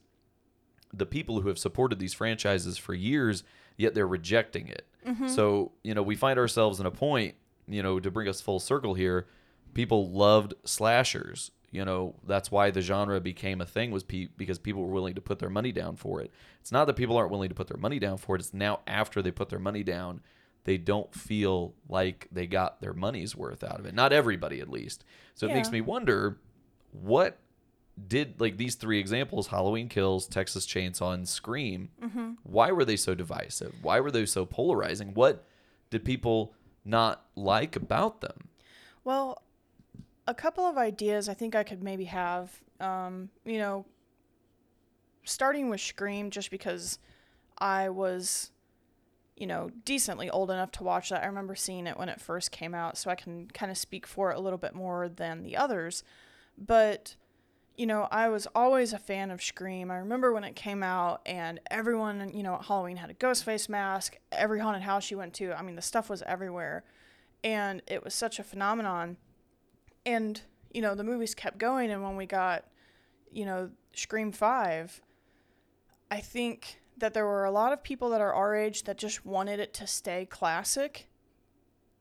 [0.92, 3.44] the people who have supported these franchises for years
[3.76, 4.86] yet they're rejecting it.
[5.06, 5.28] Mm-hmm.
[5.28, 7.34] So you know we find ourselves in a point
[7.66, 9.26] you know to bring us full circle here
[9.74, 14.58] people loved slashers you know that's why the genre became a thing was pe- because
[14.58, 17.30] people were willing to put their money down for it it's not that people aren't
[17.30, 19.82] willing to put their money down for it it's now after they put their money
[19.82, 20.20] down
[20.68, 23.94] they don't feel like they got their money's worth out of it.
[23.94, 25.02] Not everybody, at least.
[25.34, 26.36] So it makes me wonder
[26.92, 27.38] what
[28.06, 31.88] did like these three examples Halloween Kills, Texas Chainsaw, and Scream.
[32.02, 32.32] Mm-hmm.
[32.42, 33.76] Why were they so divisive?
[33.80, 35.14] Why were they so polarizing?
[35.14, 35.46] What
[35.88, 36.52] did people
[36.84, 38.48] not like about them?
[39.04, 39.42] Well,
[40.28, 42.60] a couple of ideas I think I could maybe have.
[42.78, 43.86] Um, you know,
[45.24, 46.98] starting with Scream, just because
[47.56, 48.52] I was,
[49.36, 51.24] you know, decently old enough to watch that.
[51.24, 54.06] I remember seeing it when it first came out, so I can kind of speak
[54.06, 56.04] for it a little bit more than the others.
[56.58, 57.16] But,
[57.74, 59.90] you know, I was always a fan of Scream.
[59.90, 63.44] I remember when it came out, and everyone, you know, at Halloween had a ghost
[63.44, 64.18] face mask.
[64.30, 66.84] Every haunted house you went to, I mean, the stuff was everywhere.
[67.42, 69.16] And it was such a phenomenon
[70.06, 70.40] and
[70.72, 72.64] you know the movies kept going and when we got
[73.32, 75.00] you know scream 5
[76.10, 79.24] i think that there were a lot of people that are our age that just
[79.24, 81.08] wanted it to stay classic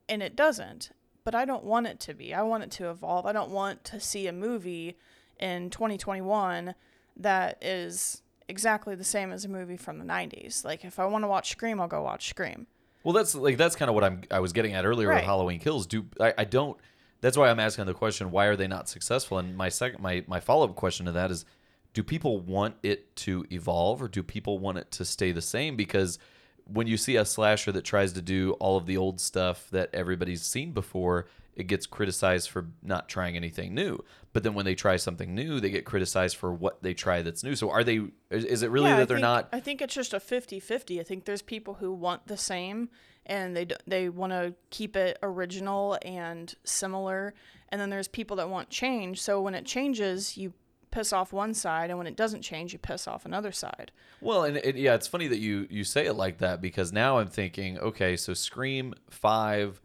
[0.09, 0.91] and it doesn't.
[1.23, 2.33] But i don't want it to be.
[2.33, 3.25] I want it to evolve.
[3.25, 4.97] I don't want to see a movie
[5.39, 6.73] in 2021
[7.17, 11.21] that is exactly the same as a movie from the 90s like if i want
[11.21, 12.65] to watch scream i'll go watch scream.
[13.03, 15.59] Well, that's like that's kind of what I'm I was getting at earlier with Halloween
[15.59, 15.85] Kills.
[15.85, 16.77] Do I, I don't
[17.21, 19.37] that's why I'm asking the question why are they not successful?
[19.37, 21.45] And my second my my follow-up question to that is
[21.93, 25.75] do people want it to evolve or do people want it to stay the same
[25.75, 26.19] because
[26.65, 29.89] when you see a slasher that tries to do all of the old stuff that
[29.93, 33.99] everybody's seen before, it gets criticized for not trying anything new.
[34.31, 37.43] But then when they try something new, they get criticized for what they try that's
[37.43, 37.55] new.
[37.55, 39.95] So are they is, it really Yeah, I that they're think- not I think it's
[39.95, 40.99] just a 50-50.
[40.99, 42.89] I think there's people who want the same
[43.25, 47.33] and they they want to keep it original and similar,
[47.69, 49.19] and then there's people that want change.
[49.21, 50.53] So when it changes, you
[50.91, 53.91] piss off one side, and when it doesn't change, you piss off another side.
[54.21, 57.17] Well, and it, yeah, it's funny that you you say it like that because now
[57.17, 59.81] I'm thinking, okay, so Scream Five,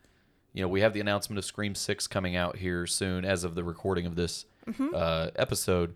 [0.53, 3.55] you know, we have the announcement of Scream Six coming out here soon, as of
[3.55, 4.45] the recording of this
[4.95, 5.95] uh, episode,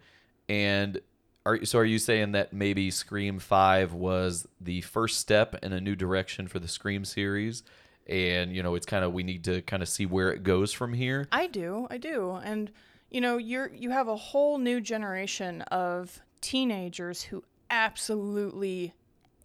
[0.49, 1.01] and
[1.45, 5.81] are so are you saying that maybe Scream Five was the first step in a
[5.81, 7.63] new direction for the Scream series,
[8.07, 10.73] and you know, it's kind of we need to kind of see where it goes
[10.73, 11.29] from here.
[11.31, 12.71] I do, I do, and
[13.11, 18.95] you know, you're you have a whole new generation of teenagers who absolutely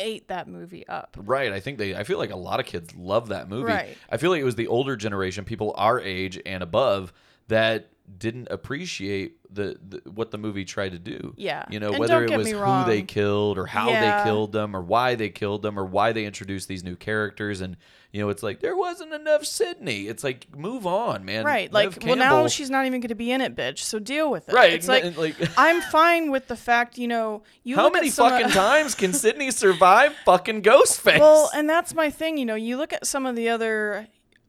[0.02, 1.16] ate that movie up.
[1.18, 1.54] Right.
[1.54, 1.96] I think they.
[1.96, 3.72] I feel like a lot of kids love that movie.
[3.72, 3.98] Right.
[4.10, 7.14] I feel like it was the older generation, people our age and above,
[7.48, 11.34] that didn't appreciate the, the what the movie tried to do.
[11.38, 11.66] Yeah.
[11.70, 14.24] You know, And whether it was who they killed or how Yeah.
[14.24, 17.62] they killed them or why they killed them or why they introduced these new characters
[17.62, 17.78] and
[18.12, 20.08] you know, it's like there wasn't enough Sidney.
[20.08, 21.46] It's like move on, man.
[21.46, 21.72] Right.
[21.72, 23.80] Like, well, now she's not even going to be in it, bitch.
[23.80, 24.54] So deal with it.
[24.54, 28.48] Right, It's like, like- I'm fine with the fact, you know, you How many fucking
[28.48, 31.20] of, times can Sidney survive fucking Ghostface?
[31.20, 32.38] Well, and that's my thing.
[32.38, 34.08] You know, you look at some of the other,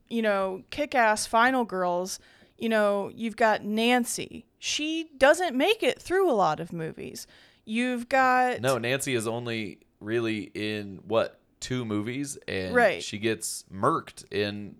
[0.09, 2.19] you know, kick-ass final girls.
[2.63, 4.45] You know, you've got Nancy.
[4.57, 7.27] She doesn't make it through a lot of movies.
[7.65, 13.03] You've got No, Nancy is only really in what two movies, and Right.
[13.03, 14.77] she gets murked in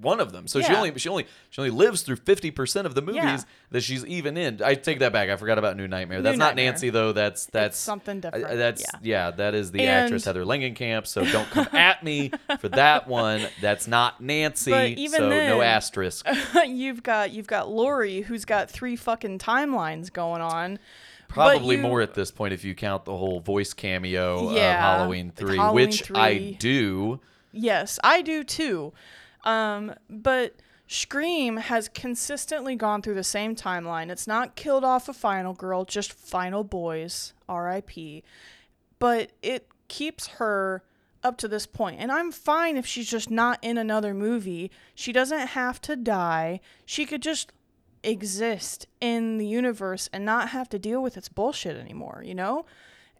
[0.00, 0.46] one of them.
[0.46, 3.40] So she only she only she only lives through fifty percent of the movies Yeah.
[3.70, 4.60] that she's even in.
[4.62, 5.28] I take that back.
[5.30, 6.18] I forgot about New Nightmare.
[6.18, 7.12] New that's not Nancy though.
[7.12, 8.58] That's that's something uh, different.
[8.58, 8.98] That's Yeah.
[9.02, 9.30] yeah.
[9.32, 11.06] that is the And- actress Heather Langenkamp.
[11.06, 12.30] So don't come at me
[12.60, 13.46] for that one.
[13.60, 14.70] That's not Nancy.
[14.70, 16.26] But even so no asterisk.
[16.66, 20.78] you've got you've got Laurie, who's got three fucking timelines going on.
[21.28, 25.32] Probably you- more at this point if you count the whole voice cameo of Halloween
[25.34, 27.20] three, Halloween which I do.
[27.52, 28.92] Yes, I do too.
[29.44, 30.54] Um, but
[30.86, 34.10] Scream has consistently gone through the same timeline.
[34.10, 38.22] It's not killed off a final girl, just final boys, R.I.P.
[38.98, 40.82] But it keeps her
[41.22, 42.00] up to this point.
[42.00, 44.70] And I'm fine if she's just not in another movie.
[44.94, 46.60] She doesn't have to die.
[46.84, 47.52] She could just
[48.02, 52.66] exist in the universe and not have to deal with its bullshit anymore, you know?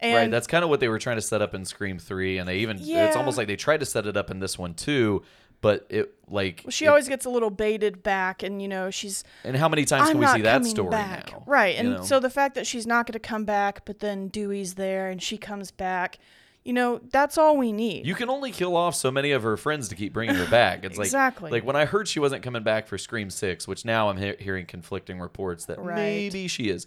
[0.00, 2.38] And right, that's kind of what they were trying to set up in Scream 3
[2.38, 4.74] and they even it's almost like they tried to set it up in this one
[4.74, 5.22] too,
[5.62, 9.25] but it like she it- always gets a little baited back and you know, she's
[9.44, 11.33] And how many times I'm can we see that story back.
[11.33, 11.42] now?
[11.46, 11.75] Right.
[11.75, 12.03] you And know?
[12.03, 15.22] so the fact that she's not going to come back, but then Dewey's there and
[15.22, 16.18] she comes back,
[16.64, 18.07] you know, that's all we need.
[18.07, 20.85] you can only kill off so many of her friends to keep bringing her back.
[20.85, 21.51] It's like Exactly.
[21.51, 24.37] like when I heard she wasn't coming back for Scream 6, which now I'm he-
[24.38, 25.96] hearing conflicting reports that Right.
[25.96, 26.87] maybe she is.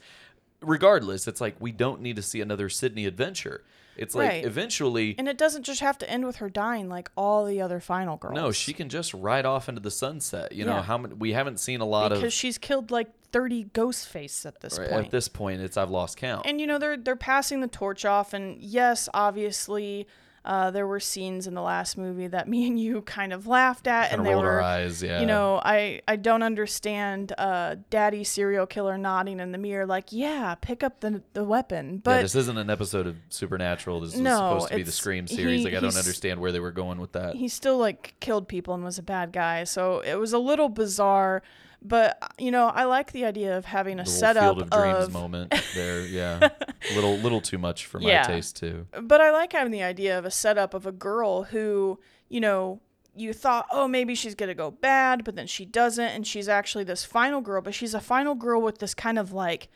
[0.61, 3.63] Regardless, it's like we don't need to see another Sidney adventure.
[3.97, 4.45] It's like Right.
[4.45, 7.79] eventually and it doesn't just have to end with her dying like all the other
[7.79, 8.35] final girls.
[8.35, 10.51] no, she can just ride off into the sunset.
[10.51, 10.83] You know Yeah.
[10.83, 14.45] how many, we haven't seen a lot because of she's killed like 30 ghost face
[14.45, 15.05] at this right, point.
[15.05, 15.61] at this point.
[15.61, 16.45] It's I've lost count.
[16.45, 20.07] and you know they're they're passing the torch off and yes, obviously
[20.45, 23.87] Uh, there were scenes in the last movie that me and you kind of laughed
[23.87, 25.01] at, Kind and they were, eyes.
[25.01, 25.19] Yeah.
[25.19, 30.11] you know, I I don't understand uh, Daddy serial killer nodding in the mirror like,
[30.11, 34.01] yeah, pick up the the weapon, yeah, but this isn't an episode of Supernatural.
[34.01, 35.63] This is No, supposed to be the Scream he- series.
[35.65, 37.35] like I don't understand where they were going with that.
[37.35, 39.63] he still like killed people and was a bad guy.
[39.63, 41.41] So it was a little bizarre,
[41.87, 45.05] but you know, I like the idea of having a little setup Field of Dreams
[45.07, 45.99] of moment there.
[46.15, 46.49] Yeah,
[46.89, 48.23] a little little too much for my Yeah.
[48.27, 48.87] taste too.
[49.01, 52.79] but I like having the idea of a setup of a girl who, you know,
[53.15, 56.83] you thought, oh, maybe she's gonna go bad, but then she doesn't, and she's actually
[56.83, 59.69] this final girl, but she's a final girl with this kind of like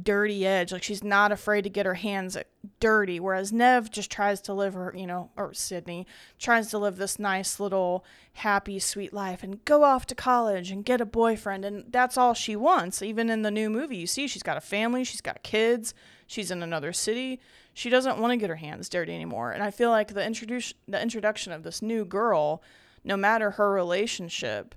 [0.00, 0.72] dirty edge.
[0.72, 2.36] Like she's not afraid to get her hands
[2.80, 6.06] dirty, whereas Neve just tries to live her, you know, or Sidney
[6.38, 10.84] tries to live this nice little happy, sweet life and go off to college and
[10.84, 13.02] get a boyfriend, and that's all she wants.
[13.02, 15.94] Even in the new movie, you see she's got a family, she's got kids,
[16.26, 17.40] she's in another city.
[17.74, 20.74] She doesn't want to get her hands dirty anymore, and I feel like the introduce
[20.86, 22.62] the introduction of this new girl,
[23.02, 24.74] no matter her relationship,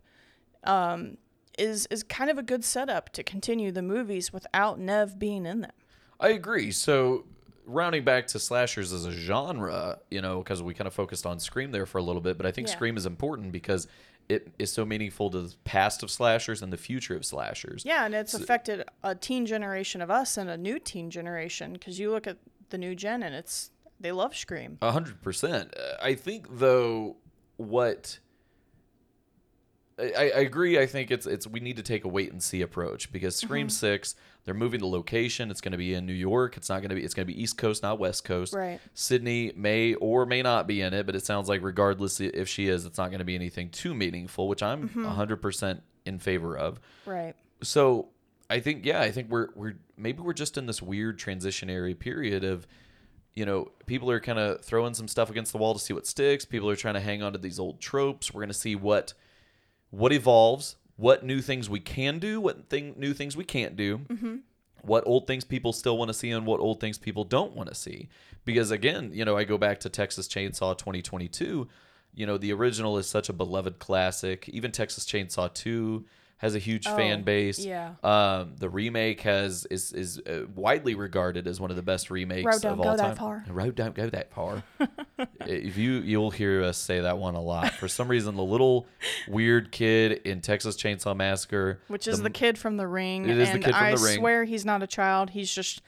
[0.64, 1.18] um,
[1.58, 5.62] is is kind of a good setup to continue the movies without Neve being in
[5.62, 5.72] them.
[6.20, 6.72] I agree.
[6.72, 7.26] So
[7.66, 11.40] rounding back to slashers as a genre, you know, because we kind of focused on
[11.40, 12.76] Scream there for a little bit, but I think Yeah.
[12.76, 13.88] Scream is important because
[14.30, 17.84] it is so meaningful to the past of slashers and the future of slashers.
[17.86, 22.00] Yeah, and it's affected a teen generation of us and a new teen generation because
[22.00, 22.38] you look at
[22.70, 24.78] the new gen and it's they love Scream.
[24.82, 25.74] A hundred percent.
[26.02, 27.18] I think though,
[27.58, 28.20] what
[29.98, 30.78] I, I agree.
[30.78, 33.68] I think it's it's we need to take a wait and see approach because Scream
[33.68, 33.72] mm-hmm.
[33.72, 35.50] Six, they're moving the location.
[35.50, 36.58] It's going to be in New York.
[36.58, 37.04] It's not going to be.
[37.04, 38.54] It's going to be East Coast, not West Coast.
[38.54, 38.80] Right.
[38.94, 42.68] Sidney may or may not be in it, but it sounds like regardless if she
[42.68, 46.20] is, it's not going to be anything too meaningful, which I'm a hundred percent in
[46.20, 46.82] favor of.
[47.06, 47.34] Right.
[47.62, 48.10] So
[48.50, 52.44] I think yeah, I think we're we're maybe we're just in this weird transitionary period
[52.44, 52.68] of
[53.34, 56.08] you know, people are kind of throwing some stuff against the wall to see what
[56.08, 56.46] sticks.
[56.46, 58.34] People are trying to hang on to these old tropes.
[58.34, 59.14] We're going to see what
[59.96, 64.00] what evolves, what new things we can do, what thing new things we can't do.
[64.00, 64.36] Mm-hmm.
[64.82, 67.70] What old things people still want to see and what old things people don't want
[67.70, 68.08] to see.
[68.44, 71.68] Because again, you know, I go back to Texas Chainsaw 2022.
[72.14, 74.48] You know, the original is such a beloved classic.
[74.50, 76.06] Even Texas Chainsaw 2
[76.38, 77.60] has a huge fan Oh, base.
[77.60, 77.94] yeah.
[78.04, 82.46] Um, the remake has is is uh, widely regarded as one of the best remakes
[82.46, 83.46] Road of don't all go that far.
[83.48, 84.62] Road don't go that far.
[85.46, 87.72] if you you'll hear us say that one a lot.
[87.74, 88.86] For some reason, the little
[89.30, 93.30] weird kid in Texas Chainsaw Massacre, Which is the, kid from the ring.
[93.30, 94.18] It is the and kid from I The Ring.
[94.20, 95.30] swear he's not a child.
[95.30, 95.82] He's just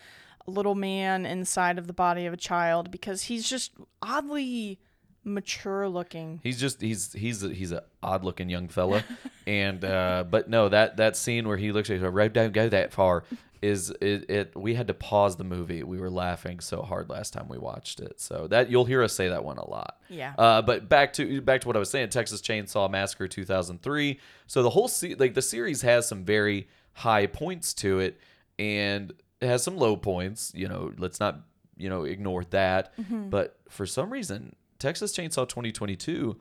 [0.48, 4.80] a little man inside of the body of a child because he's just oddly
[5.28, 6.40] mature looking.
[6.44, 9.04] He's just he's he's a, he's a odd looking young fella,
[9.46, 12.94] and uh, but no that that scene where he looks at road don't go that
[12.94, 13.24] far
[13.62, 15.84] is it, it we had to pause the movie.
[15.84, 18.20] We were laughing so hard last time we watched it.
[18.20, 20.00] So that you'll hear us say that one a lot.
[20.10, 20.34] Yeah.
[20.38, 24.20] Uh, but back to back to what I was saying, Texas Chainsaw Massacre 2003.
[24.48, 28.20] So the whole se- like the series has some very high points to it,
[28.60, 30.52] and it has some low points.
[30.56, 31.42] You know, let's not
[31.78, 32.94] you know ignore that.
[33.30, 36.40] But for some reason, Texas Chainsaw 2022,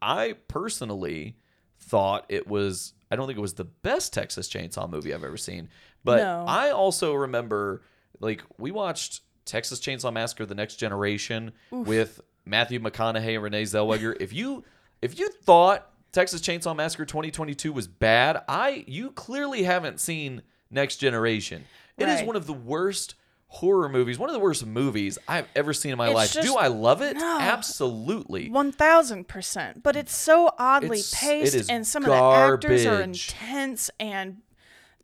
[0.00, 1.36] I personally
[1.78, 2.94] thought it was.
[3.10, 5.68] I don't think it was the best Texas Chainsaw movie I've ever seen,
[6.04, 6.44] but No.
[6.48, 7.82] I also remember
[8.20, 14.16] like we watched Texas Chainsaw Massacre: The Next Generation with Matthew McConaughey and Renee Zellweger.
[14.20, 14.64] if you
[15.02, 20.96] if you thought Texas Chainsaw Massacre 2022 was bad, I you clearly haven't seen Next
[20.96, 21.64] Generation.
[21.98, 22.26] It is Right.
[22.26, 23.14] one of the worst
[23.48, 26.32] horror movies, one of the worst movies I've ever seen in my It's life.
[26.32, 27.16] just- Do I love it?
[27.16, 27.38] No.
[27.40, 28.50] Absolutely.
[28.50, 29.82] One thousand percent.
[29.82, 34.38] But it's so oddly It's- paced, and some of the actors are intense, and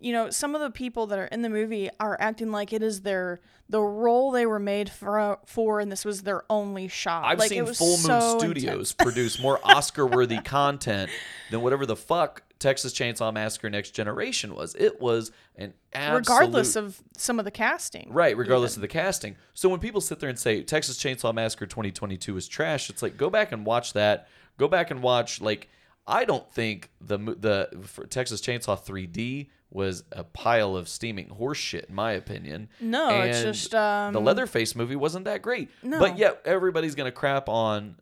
[0.01, 2.83] you know some of the people that are in the movie are acting like it
[2.83, 7.25] is their the role they were made for, for and this was their only shot.
[7.25, 11.11] I've like, it seen was Full Moon so Studios produce more Oscar worthy content
[11.51, 14.75] than whatever the fuck Texas Chainsaw Massacre Next Generation was.
[14.77, 18.09] It was an absolute regardless of some of the casting.
[18.13, 19.37] Right, regardless of the casting.
[19.53, 23.17] So when people sit there and say Texas Chainsaw Massacre 2022 is trash, it's like
[23.17, 24.29] go back and watch that.
[24.59, 25.69] Go back and watch like
[26.07, 31.95] I don't think the the Texas Chainsaw 3D was a pile of steaming horseshit, in
[31.95, 32.69] my opinion.
[32.81, 35.71] No, it's just, um, the Leatherface movie wasn't that great.
[35.83, 35.99] No.
[35.99, 37.97] But yet everybody's going to crap on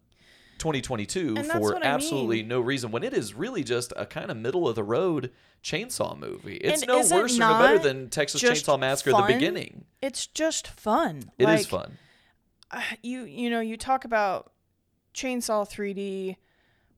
[0.60, 2.48] 2022 for what I absolutely mean.
[2.48, 5.32] no reason when it is really just a kind of middle of the road
[5.64, 6.56] chainsaw movie.
[6.56, 9.86] It's And no is it worse or no better than Texas Chainsaw Massacre the beginning.
[10.00, 11.32] It's just fun.
[11.38, 11.98] It is like, fun.
[12.70, 14.52] Uh, you you know you talk about
[15.14, 16.36] Chainsaw 3D,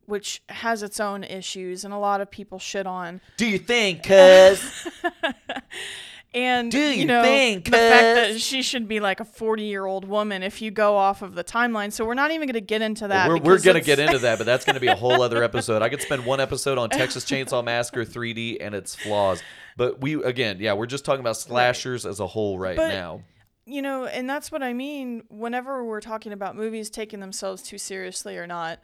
[0.07, 3.21] which has its own issues, and a lot of people shit on.
[3.37, 4.89] Do you think, cuz?
[6.35, 8.03] And Do you your know thing, the fact
[8.33, 11.35] that she should be like a 40 year old woman if you go off of
[11.35, 11.93] the timeline.
[11.93, 13.29] So we're not even going to get into that.
[13.29, 15.83] we're, we're gonna get into that, but that's gonna be a whole other episode.
[15.83, 19.43] I could spend one episode on Texas Chainsaw Massacre 3D and its flaws.
[19.77, 23.21] But we again, yeah, we're just talking about slashers as a whole right But- now.
[23.67, 27.77] you know, and that's what I mean whenever we're talking about movies taking themselves too
[27.79, 28.79] seriously or not.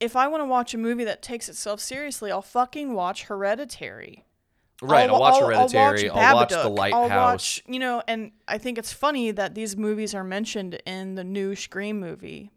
[0.00, 4.24] If I want to watch a movie that takes itself seriously, I'll fucking watch Hereditary.
[4.82, 6.10] Right, I'll, watch Hereditary.
[6.10, 7.10] I'll watch, The Babadook, Lighthouse.
[7.10, 11.14] I'll watch, you know, and I think it's funny that these movies are mentioned in
[11.14, 12.50] the new Scream movie.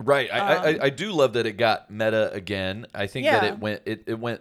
[0.00, 0.32] Right.
[0.32, 2.86] I, I, Um, I do love that it got meta again.
[2.94, 4.40] I think that it went it, it went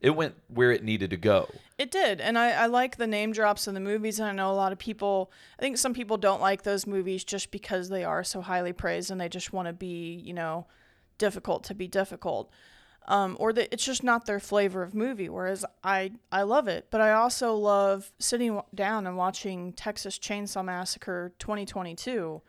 [0.00, 1.48] it went where it needed to go.
[1.76, 4.50] It did, and I, I like the name drops in the movies, and I know
[4.50, 5.32] a lot of people.
[5.58, 9.10] I think some people don't like those movies just because they are so highly praised,
[9.10, 10.66] and they just want to be, you know,
[11.18, 12.50] difficult to be difficult,
[13.08, 15.28] um, or that it's just not their flavor of movie.
[15.28, 20.64] Whereas I I love it, but I also love sitting down and watching Texas Chainsaw
[20.64, 22.40] Massacre 2022.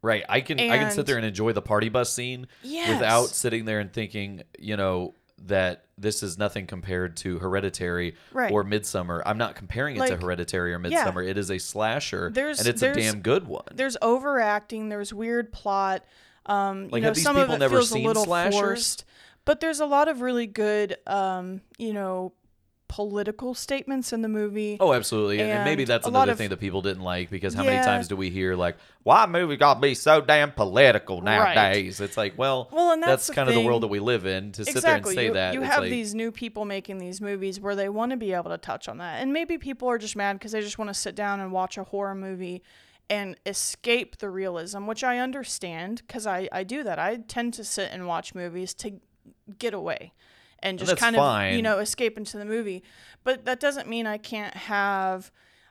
[0.00, 0.24] Right.
[0.28, 2.88] I can I can sit there and enjoy the party bus scene Yes.
[2.90, 5.14] without sitting there and thinking, you know,
[5.46, 8.52] that this is nothing compared to Hereditary Right.
[8.52, 9.22] or Midsommar.
[9.26, 11.04] I'm not comparing it to Hereditary or yeah.
[11.04, 11.26] Midsommar.
[11.28, 13.64] It is a slasher There's- and it's a damn good one.
[13.72, 16.04] there's overacting there's weird plot
[16.46, 18.52] um you Like, know have these people never seen slashers?
[18.60, 19.04] forced
[19.48, 22.32] but there's a lot of really good um you know
[22.86, 25.40] political statements in the movie Oh, absolutely.
[25.40, 28.08] And, and maybe that's another of- thing that people didn't like because how many times
[28.08, 31.54] do we hear like, "Why movie got to be so damn political Right.
[31.54, 34.24] nowadays?" It's like, well, Well, and that's the kind of the world that we live
[34.24, 34.52] in.
[34.52, 37.20] To sit there and say you, that, you have like, these new people making these
[37.20, 39.98] movies where they want to be able to touch on that and maybe people are
[39.98, 42.62] just mad because they just want to sit down and watch a horror movie
[43.10, 47.64] and escape the realism which i understand because I, I do that i tend to
[47.64, 49.00] sit and watch movies to
[49.58, 50.12] get away
[50.60, 51.54] and just that's kind of fine.
[51.54, 52.82] you know escape into the movie
[53.24, 55.30] but that doesn't mean i can't have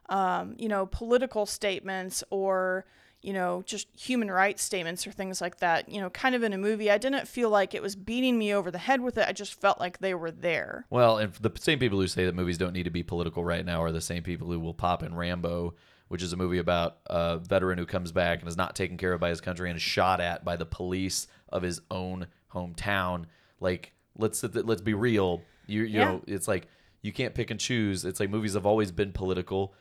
[0.10, 2.86] um, you know political statements or
[3.22, 6.54] you know just human rights statements or things like that you know kind of in
[6.54, 9.28] a movie i didn't feel like it was beating me over the head with it
[9.28, 12.36] i just felt like they were there Well, and the same people who say that
[12.36, 15.04] movies don't need to be political right now are the same people who will pop
[15.04, 15.74] in Rambo,
[16.08, 19.12] which is a movie about a veteran who comes back and is not taken care
[19.12, 23.26] of by his country and is shot at by the police of his own hometown.
[23.60, 25.42] Like, let's let's be real.
[25.66, 26.06] You you Yeah.
[26.06, 26.68] know, it's like
[27.02, 28.06] you can't pick and choose.
[28.06, 29.74] It's like movies have always been political.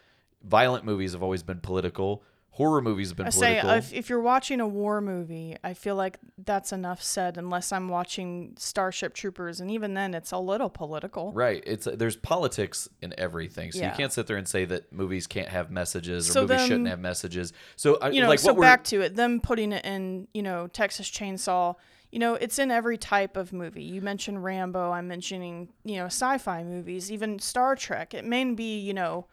[0.43, 2.23] Violent movies have always been political.
[2.51, 3.71] Horror movies have been i say political.
[3.73, 7.87] if, if you're watching a war movie i feel like that's enough said unless i'm
[7.91, 11.63] watching starship troopers and even then it's a little political Right.
[11.67, 13.91] It's there's politics in everything, so Yeah.
[13.91, 16.69] you can't sit there and say that movies can't have messages or So movies then-
[16.69, 17.53] shouldn't have messages.
[17.77, 20.67] So I you know like so back to it them putting it in you know
[20.69, 21.75] texas chainsaw
[22.17, 26.07] you know it's in every type of movie you mentioned rambo i'm mentioning you know
[26.07, 29.27] sci-fi movies even star trek it may be you know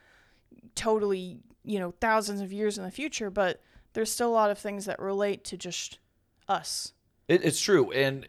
[0.75, 3.61] totally you know thousands of years in the future but
[3.93, 5.99] there's still a lot of things that relate to just
[6.49, 6.91] us
[7.29, 8.27] It, it's true, and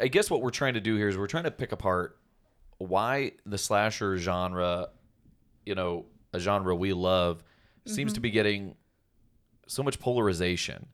[0.00, 2.18] I guess what we're trying to do here is we're trying to pick apart
[2.78, 4.90] why the slasher genre,
[5.66, 7.42] you know, a genre we love,
[7.84, 8.14] seems Mm-hmm.
[8.14, 8.76] to be getting
[9.66, 10.86] so much polarization.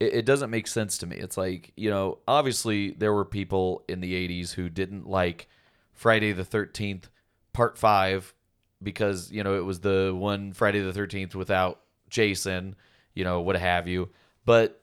[0.00, 1.16] It, it doesn't make sense to me.
[1.16, 5.48] It's like you know, obviously there were people in the '80s who didn't like
[5.92, 7.08] Friday the Thirteenth
[7.52, 8.34] Part Five
[8.82, 12.76] because you know it was the one Friday the Thirteenth without Jason,
[13.14, 14.10] you know, what have you,
[14.44, 14.82] but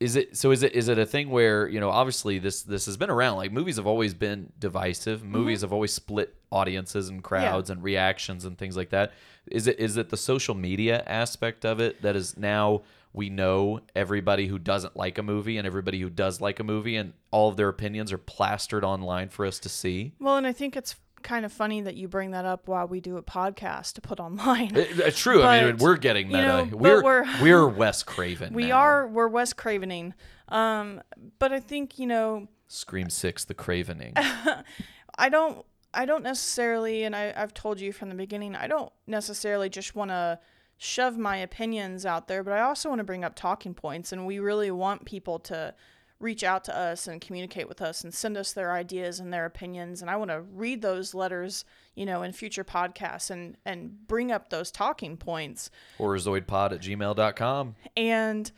[0.00, 2.86] is it so is it is it a thing where you know obviously this this
[2.86, 3.36] has been around.
[3.36, 5.20] Like movies have always been divisive.
[5.20, 5.32] Mm-hmm.
[5.32, 9.12] Movies have always split audiences and crowds and reactions and things like that.
[9.50, 12.82] Is it is it the social media aspect of it that is now
[13.12, 16.96] we know everybody who doesn't like a movie and everybody who does like a movie
[16.96, 20.12] and all of their opinions are plastered online for us to see.
[20.20, 23.00] Well and i think it's kind of funny that you bring that up while we
[23.00, 24.76] do a podcast to put online.
[24.76, 28.66] It- it's true i mean we're getting you know, we're, we're- we're wes craven we
[28.68, 28.76] now.
[28.78, 30.14] are we're wes cravening.
[30.48, 31.00] Um
[31.40, 34.12] but i think you know scream 6 the cravening.
[35.18, 38.92] I don't I don't necessarily and I, I've told you from the beginning, I don't
[39.06, 40.38] necessarily just wanna
[40.78, 44.26] shove my opinions out there, but I also want to bring up talking points and
[44.26, 45.74] we really want people to
[46.20, 49.44] reach out to us and communicate with us and send us their ideas and their
[49.44, 51.64] opinions and I want to read those letters,
[51.94, 57.76] you know, in future podcasts and and bring up those talking points horrorzoidpod at gmail.com
[57.96, 58.50] and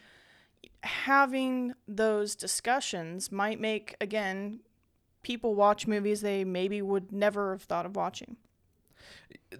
[0.82, 4.60] having those discussions might make again
[5.22, 8.36] people watch movies they maybe would never have thought of watching.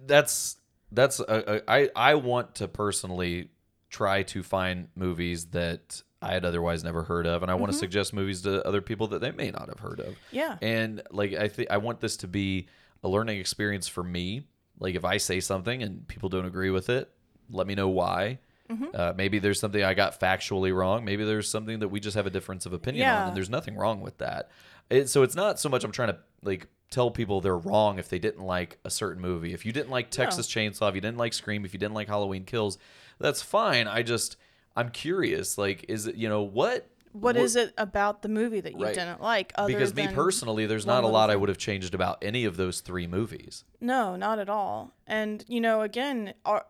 [0.05, 0.57] that's
[0.91, 1.25] that's a,
[1.67, 3.49] a, I I want to personally
[3.89, 7.61] try to find movies that I had otherwise never heard of, and I Mm-hmm.
[7.61, 10.15] want to suggest movies to other people that they may not have heard of.
[10.31, 10.57] Yeah.
[10.61, 12.67] And like I think I want this to be
[13.03, 14.47] a learning experience for me.
[14.79, 17.09] Like if I say something and people don't agree with it,
[17.49, 18.39] let me know why.
[18.69, 18.85] Mm-hmm.
[18.93, 21.03] Uh, maybe there's something I got factually wrong.
[21.03, 23.75] Maybe there's something that we just have a difference of opinion on, and there's nothing
[23.75, 24.49] wrong with that.
[24.89, 28.09] It, so it's not so much I'm trying to like tell people they're wrong if
[28.09, 29.53] they didn't like a certain movie.
[29.53, 32.07] If you didn't like Texas Chainsaw, if you didn't like Scream, if you didn't like
[32.07, 32.77] Halloween Kills,
[33.19, 33.87] that's fine.
[33.87, 34.37] I just
[34.75, 35.57] I'm curious.
[35.57, 36.87] Like, is it you know what?
[37.13, 38.95] What is it about the movie that you Right.
[38.95, 39.51] didn't like?
[39.55, 42.55] Other Because me personally, there's not a lot I would have changed about any of
[42.55, 43.65] those three movies.
[43.81, 44.93] No, not at all.
[45.07, 46.65] And you know, again, are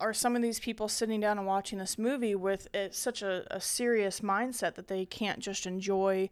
[0.00, 3.46] are some of these people sitting down and watching this movie with it, such a,
[3.50, 6.28] a serious mindset that they can't just enjoy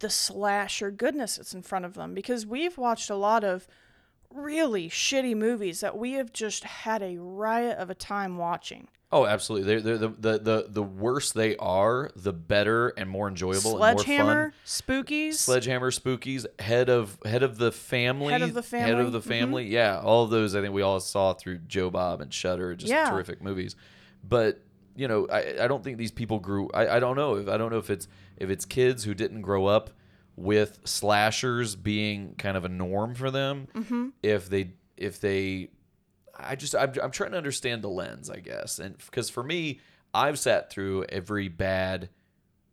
[0.00, 2.14] the slasher goodness that's in front of them?
[2.14, 3.66] Because we've watched a lot of
[4.30, 8.88] really shitty movies that we have just had a riot of a time watching.
[9.12, 9.68] Oh, absolutely.
[9.68, 13.78] They're, they're the, the the the worse they are, the better and more enjoyable and
[13.78, 15.04] more Sledgehammer, fun.
[15.04, 18.90] Spookies, Sledgehammer, Spookies, head of head of the family, Head of the Family.
[18.90, 19.24] head of the mhm.
[19.24, 19.66] family.
[19.68, 22.90] Yeah, all of those I think we all saw through Joe Bob and Shudder, just
[22.90, 23.08] Yeah.
[23.08, 23.76] terrific movies.
[24.28, 24.60] But
[24.96, 26.68] you know, I, I don't think these people grew.
[26.74, 29.42] I, I don't know if I don't know if it's if it's kids who didn't
[29.42, 29.90] grow up
[30.36, 33.68] with slashers being kind of a norm for them.
[33.74, 34.08] Mm-hmm.
[34.22, 35.70] If they if they
[36.38, 39.80] I just I'm, I'm trying to understand the lens, I guess, and because for me,
[40.12, 42.10] I've sat through every bad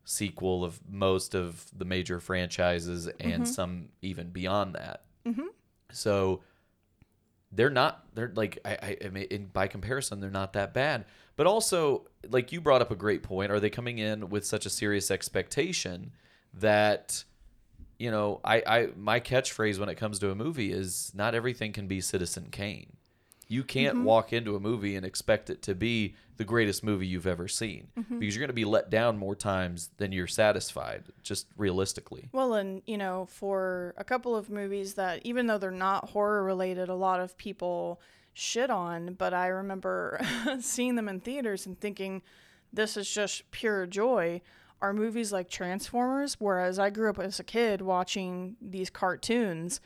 [0.06, 5.04] sequel of most of the major franchises and some even beyond that.
[5.26, 5.48] Mhm.
[5.92, 6.42] So
[7.54, 11.06] they're not they're like I, I, I mean in, by comparison they're not that bad.
[11.36, 13.52] But also like you brought up a great point.
[13.52, 16.12] Are they coming in with such a serious expectation
[16.54, 17.24] that
[17.98, 21.74] you know I, I my catchphrase when it comes to a movie is not everything
[21.74, 22.98] can be Citizen Kane.
[23.48, 24.06] You can't mm-hmm.
[24.06, 27.88] walk into a movie and expect it to be the greatest movie you've ever seen
[27.98, 28.20] mm-hmm.
[28.20, 32.30] because you're going to be let down more times than you're satisfied, just realistically.
[32.32, 36.44] Well, and you know, for a couple of movies that, even though they're not horror
[36.44, 38.02] related, a lot of people
[38.34, 39.14] shit on.
[39.14, 40.20] But I remember
[40.60, 42.22] seeing them in theaters and thinking,
[42.72, 44.42] this is just pure joy.
[44.82, 46.36] Are movies like Transformers?
[46.40, 49.80] Whereas I grew up as a kid watching these cartoons,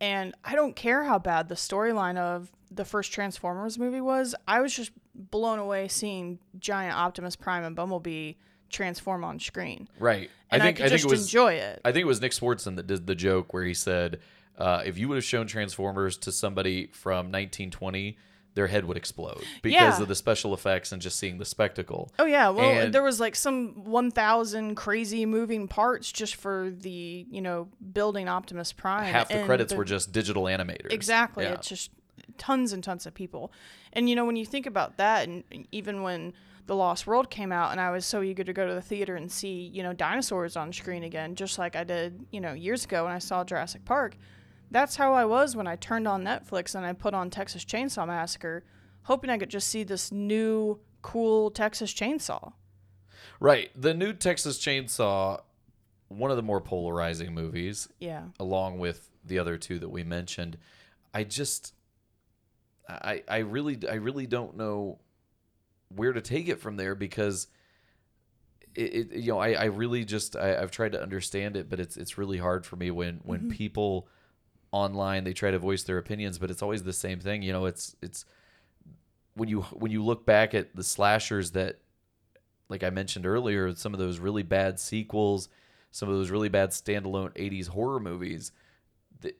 [0.00, 4.34] and I don't care how bad the storyline of the first Transformers movie was.
[4.46, 8.34] I was just blown away seeing giant Optimus Prime and Bumblebee
[8.70, 10.30] transform on screen, Right.
[10.50, 11.80] and I, could just it was enjoy it.
[11.84, 14.18] I think it was Nick Swardson that did the joke where he said,
[14.58, 18.16] uh, if you would have shown Transformers to somebody from 1920,
[18.54, 20.02] their head would explode because Yeah.
[20.02, 22.12] of the special effects and just seeing the spectacle.
[22.18, 27.26] Oh yeah, well And- there was like some 1000 crazy moving parts just for the,
[27.30, 29.10] you know, building Optimus Prime.
[29.10, 30.92] Half the and credits were just digital animators.
[30.92, 31.44] Exactly.
[31.44, 31.54] Yeah.
[31.54, 31.90] It's just
[32.36, 33.52] tons and tons of people.
[33.94, 36.34] And you know, when you think about that and even when
[36.66, 39.16] The Lost World came out and I was so eager to go to the theater
[39.16, 42.84] and see, you know, dinosaurs on screen again, just like I did, you know, years
[42.84, 44.16] ago when I saw Jurassic Park.
[44.72, 48.06] That's how I was when I turned on Netflix and I put on Texas Chainsaw
[48.06, 48.64] Massacre,
[49.02, 52.54] hoping I could just see this new cool Texas Chainsaw.
[53.38, 53.70] Right.
[53.78, 55.42] The new Texas Chainsaw,
[56.08, 58.24] one of the more polarizing movies, Yeah.
[58.40, 60.56] along with the other two that we mentioned.
[61.12, 61.74] I just
[62.88, 65.00] I I really I really don't know
[65.88, 67.46] where to take it from there because
[68.74, 71.78] it, it you know I, I really just I, I've tried to understand it but
[71.78, 73.50] it's it's really hard for me when when mm-hmm.
[73.50, 74.08] people
[74.72, 77.66] online they try to voice their opinions but it's always the same thing you know
[77.66, 78.24] it's it's
[79.34, 81.78] when you when you look back at the slashers that
[82.68, 85.48] like I mentioned earlier some of those really bad sequels
[85.90, 88.50] some of those really bad standalone 80s horror movies
[89.20, 89.34] the,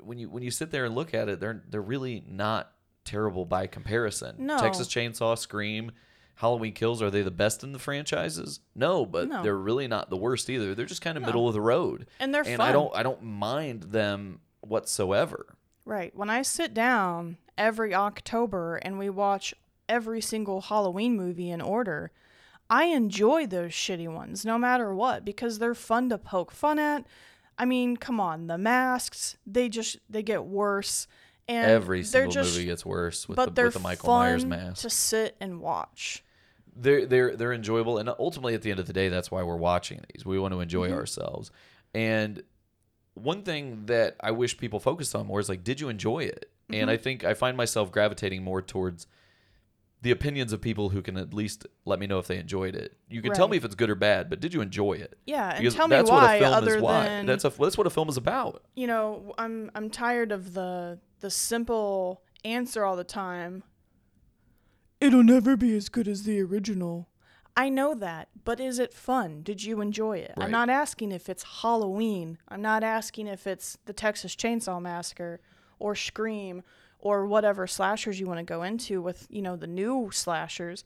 [0.00, 2.72] when you when you sit there and look at it they're they're really not
[3.04, 4.58] terrible by comparison No.
[4.58, 5.92] Texas Chainsaw Scream
[6.36, 9.42] Halloween Kills are they the best in the franchises no but No.
[9.42, 12.34] they're really not the worst either they're just kind of middle of the road And
[12.34, 12.68] they're and fun.
[12.68, 15.56] I don't I don't mind them whatsoever
[15.86, 16.14] Right.
[16.14, 19.54] When I sit down every October and we watch
[19.88, 22.12] every single Halloween movie in order,
[22.68, 27.06] I enjoy those shitty ones no matter what because they're fun to poke fun at.
[27.58, 31.08] I mean, come on, the masks, they just they get worse
[31.48, 34.44] and every single just movie gets worse with but the with the Michael fun Myers
[34.44, 36.22] mask to sit and watch.
[36.76, 39.56] they're they're they're enjoyable and ultimately at the end of the day that's why we're
[39.56, 40.98] watching these we want to enjoy Mm-hmm.
[40.98, 41.50] ourselves
[41.94, 42.42] and
[43.14, 46.50] one thing that i wish people focused on more is like did you enjoy it
[46.70, 46.82] Mm-hmm.
[46.82, 49.08] and i think i find myself gravitating more towards
[50.02, 52.96] the opinions of people who can at least let me know if they enjoyed it
[53.08, 55.50] you can tell me if it's good or bad but did you enjoy it Yeah,
[55.50, 57.50] and because tell me that's why what a film other is why than that's a
[57.50, 62.22] that's what a film is about you know, I'm I'm tired of the the simple
[62.44, 63.62] answer all the time.
[65.00, 67.08] It'll never be as good as the original.
[67.60, 69.42] I know that, but is it fun?
[69.42, 70.32] Did you enjoy it?
[70.34, 70.46] Right.
[70.46, 72.38] I'm not asking if it's Halloween.
[72.48, 75.40] I'm not asking if it's the Texas Chainsaw Massacre
[75.78, 76.62] or Scream
[76.98, 80.84] or whatever slashers you want to go into with, you know, the new slashers.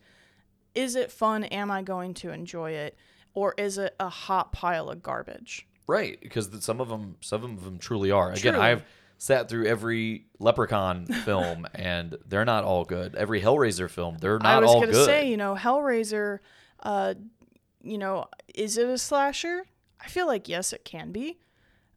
[0.75, 1.45] Is it fun?
[1.45, 2.99] Am I going to enjoy it?
[3.35, 5.68] Or is it a hot pile of garbage?
[5.87, 8.33] Right, because some of them, some of them truly are.
[8.33, 8.66] Again, Truly.
[8.66, 8.85] I've
[9.18, 13.14] sat through every Leprechaun film, and they're not all good.
[13.14, 14.57] Every Hellraiser film, they're not all good.
[14.57, 15.07] I was all gonna good.
[15.07, 16.41] say, you know, Hellraiser,
[16.83, 17.14] uh,
[17.83, 19.64] you know, is it a slasher?
[20.01, 21.39] I feel like yes, it can be.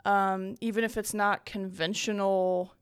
[0.05, 2.73] Um, even if it's not conventional,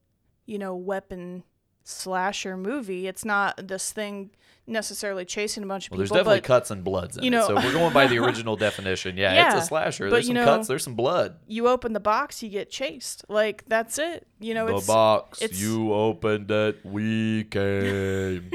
[0.46, 1.44] you know, weapon
[1.84, 4.32] slasher movie, it's not this thing
[4.68, 7.32] necessarily chasing a bunch of well, there's definitely but cuts and bloods in you it.
[7.32, 10.10] know- So we're going by the original definition, yeah, Yeah, it's a slasher.
[10.10, 11.38] There's some know- cuts, there's some blood.
[11.48, 13.26] you open the box, you get chased.
[13.30, 14.26] Like that's it.
[14.40, 18.52] You know, the it's box it's- you opened it, we came.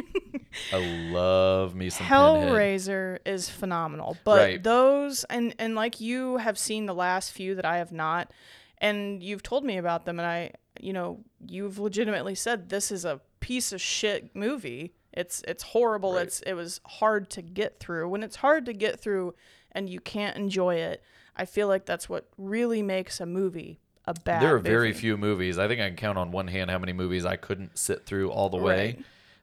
[0.73, 2.51] I love me some Pinhead.
[2.51, 4.63] Hellraiser is phenomenal, but Right.
[4.63, 8.31] those and and like you have seen the last few that I have not,
[8.79, 13.05] and you've told me about them, and I, you know, you've legitimately said this is
[13.05, 14.95] a piece of shit movie.
[15.13, 16.15] It's it's horrible.
[16.15, 16.27] Right.
[16.27, 18.09] It's it was hard to get through.
[18.09, 19.35] When it's hard to get through,
[19.73, 21.03] and you can't enjoy it,
[21.37, 24.43] I feel like that's what really makes a movie a bad.
[24.43, 25.01] There are very movie.
[25.01, 25.59] few movies.
[25.59, 28.31] I think I can count on one hand how many movies I couldn't sit through
[28.31, 28.99] all the way.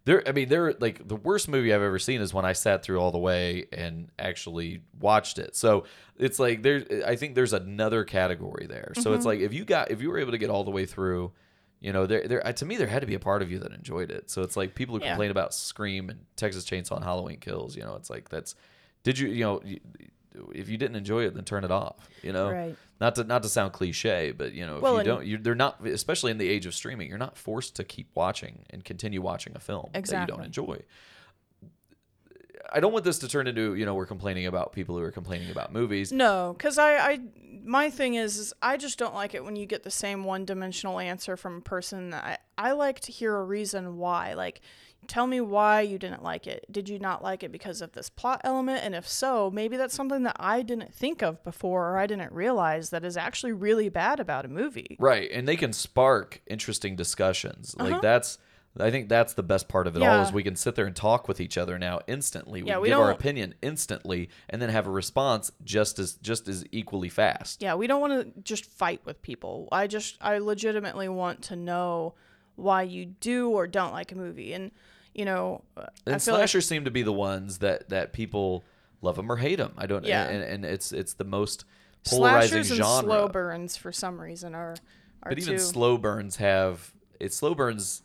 [0.08, 2.82] There, I mean, there like the worst movie I've ever seen is when I sat
[2.82, 5.53] through all the way and actually watched it.
[5.55, 5.84] So
[6.18, 6.86] it's like there.
[7.05, 8.93] I think there's another category there.
[8.95, 9.14] So Mm-hmm.
[9.16, 11.34] it's like if you got if you were able to get all the way through,
[11.82, 13.74] you know, there there to me there had to be a part of you that
[13.74, 14.32] enjoyed it.
[14.32, 15.10] So it's like people who Yeah.
[15.12, 17.76] complain about Scream and Texas Chainsaw and Halloween Kills.
[17.76, 18.55] You know, it's like that's
[19.03, 19.62] did you you know.
[20.53, 22.08] If you didn't enjoy it, then turn it off.
[22.22, 22.76] You know, Right.
[23.00, 25.56] Not to not to sound cliche, but you know, if Well, you don't, you're they're
[25.56, 29.22] not, especially in the age of streaming, you're not forced to keep watching and continue
[29.22, 30.80] watching a film that you don't enjoy.
[32.72, 35.12] I don't want this to turn into you know we're complaining about people who are
[35.12, 36.12] complaining about movies.
[36.12, 37.20] No, because I, I,
[37.64, 41.00] my thing is, is I just don't like it when you get the same one-dimensional
[41.00, 42.14] answer from a person.
[42.14, 44.34] I, I like to hear a reason why.
[44.34, 44.62] Like,
[45.08, 46.66] tell me why you didn't like it.
[46.72, 48.84] Did you not like it because of this plot element?
[48.84, 52.32] And if so, maybe that's something that I didn't think of before, or I didn't
[52.32, 54.97] realize that is actually really bad about a movie.
[54.99, 57.76] Right, and they can spark interesting discussions.
[57.78, 58.38] Like that's,
[58.80, 60.22] I think that's the best part of it all Uh-huh.
[60.24, 62.62] Is we can sit there and talk with each other now instantly.
[62.62, 66.47] We Yeah, we give our opinion instantly, and then have a response just as just
[66.47, 67.62] as equally fast.
[67.62, 69.68] Yeah, we don't want to just fight with people.
[69.72, 72.14] I just, I legitimately want to know
[72.55, 74.72] why you do or don't like a movie, and
[75.18, 78.13] you know, uh, I And feel like slashers seem to be the ones that that
[78.13, 78.63] people
[79.01, 79.74] love them or hate them.
[79.78, 80.05] I don't.
[80.05, 80.24] Yeah.
[80.30, 81.65] And, and it's it's the most
[82.05, 83.03] polarizing slashers and genre.
[83.03, 84.76] slow burns for some reason are
[85.24, 85.59] are but even two.
[85.59, 88.03] slow burns have it's slow burns.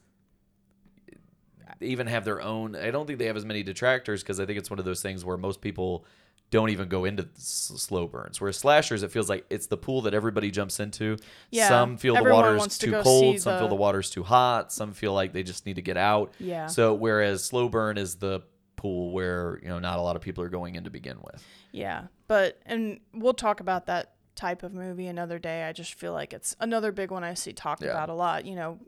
[1.80, 2.76] Even have their own.
[2.76, 5.02] I don't think they have as many detractors because I think it's one of those
[5.02, 6.04] things where most people
[6.52, 8.40] don't even go into s- slow burns.
[8.40, 11.16] Whereas slashers, it feels like it's the pool that everybody jumps into.
[11.50, 13.40] Yeah, Some feel the water's to too cold.
[13.40, 14.72] Some feel the- the water's too hot.
[14.72, 16.32] Some feel like they just need to get out.
[16.38, 16.68] Yeah.
[16.68, 18.42] So whereas slow burn is the
[18.76, 21.44] pool where you know not a lot of people are going in to begin with.
[21.72, 25.64] yeah, but and we'll talk about that type of movie another day.
[25.64, 27.90] I just feel like it's another big one I see talked Yeah.
[27.90, 28.44] about a lot.
[28.46, 28.78] You know,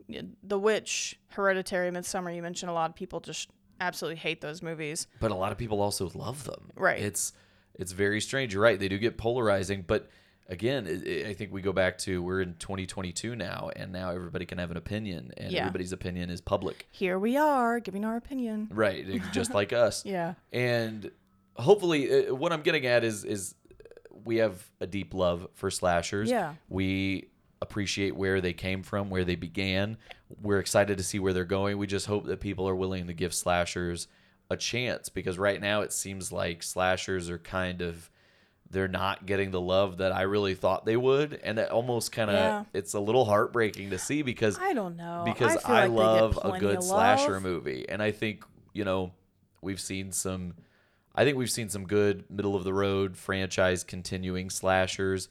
[0.43, 2.35] The Witch, Hereditary, Midsommar.
[2.35, 3.49] You mentioned a lot of people just
[3.79, 5.07] absolutely hate those movies.
[5.19, 6.71] but a lot of people also love them.
[6.75, 6.99] Right.
[6.99, 7.31] It's
[7.77, 8.53] it's very strange.
[8.53, 8.79] You're right.
[8.79, 10.09] They do get polarizing, but
[10.47, 14.11] again, it, it- I think we go back to we're in 2022 now, and now
[14.11, 15.61] everybody can have an opinion, and Yeah.
[15.61, 16.87] everybody's opinion is public.
[16.91, 18.67] Here we are giving our opinion.
[18.71, 19.05] Right.
[19.31, 20.05] Just like us.
[20.05, 20.35] Yeah.
[20.53, 21.11] And
[21.55, 23.55] hopefully, uh, what I'm getting at is is
[24.23, 26.29] we have a deep love for slashers.
[26.29, 26.55] Yeah.
[26.69, 27.29] We
[27.61, 29.97] appreciate where they came from, where they began.
[30.41, 31.77] We're excited to see where they're going.
[31.77, 34.07] We just hope that people are willing to give slashers
[34.49, 38.09] a chance because right now it seems like slashers are kind of
[38.69, 42.29] they're not getting the love that I really thought they would and that almost kind
[42.29, 42.63] of Yeah.
[42.73, 46.39] it's a little heartbreaking to see because I don't know because feel I, like love
[46.43, 48.43] a good slasher movie, and I think
[48.73, 49.13] you know
[49.61, 50.55] we've seen some.
[51.17, 55.29] I think we've seen some good middle of the road franchise continuing slashers.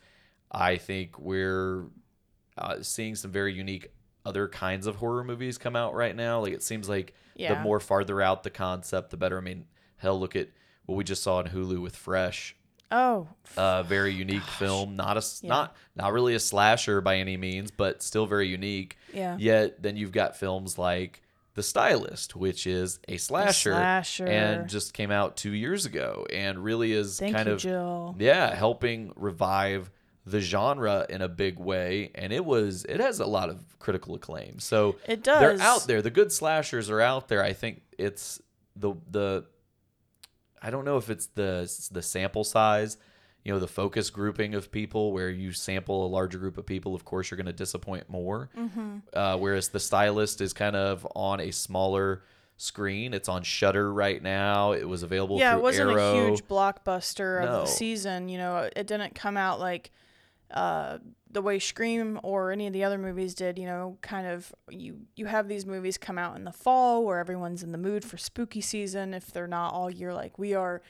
[0.51, 1.85] I think we're
[2.57, 3.91] uh, seeing some very unique
[4.25, 6.41] other kinds of horror movies come out right now.
[6.41, 9.39] Like it seems like the more farther out the concept, the better.
[9.39, 9.67] I mean,
[9.97, 10.49] hell, look at
[10.87, 12.57] what we just saw on Hulu with Fresh.
[12.91, 15.49] Oh, A very unique film, not a Yeah.
[15.49, 18.97] not not really a slasher by any means, but still very unique.
[19.13, 19.37] Yeah.
[19.39, 21.23] Yet then you've got films like
[21.55, 24.27] The Stylist, which is a slasher, slasher.
[24.27, 28.17] and just came out two years ago, and really is thank kind you, of Jill.
[28.19, 29.91] yeah helping revive
[30.27, 32.11] the genre in a big way.
[32.15, 34.59] And it was it has a lot of critical acclaim.
[34.59, 36.01] So It does they're out there.
[36.03, 37.43] The good slashers are out there.
[37.43, 38.41] I think it's
[38.77, 39.45] the the
[40.63, 42.97] I don't know if it's the the sample size.
[43.45, 46.95] you know the focus grouping of people where you sample a larger group of people
[46.95, 48.97] of course you're going to disappoint more Mm-hmm.
[49.13, 52.23] uh, whereas the stylist is kind of on a smaller
[52.57, 56.45] screen it's on Shudder right now it was available yeah, it wasn't arrow a huge
[56.49, 57.61] blockbuster of No.
[57.61, 58.31] the season.
[58.31, 59.91] You know, it didn't come out like
[60.51, 60.99] uh,
[61.31, 63.59] the way Scream or any of the other movies did.
[63.59, 67.19] You know, kind of you you have these movies come out in the fall where
[67.19, 70.83] everyone's in the mood for spooky season if they're not all year like we are,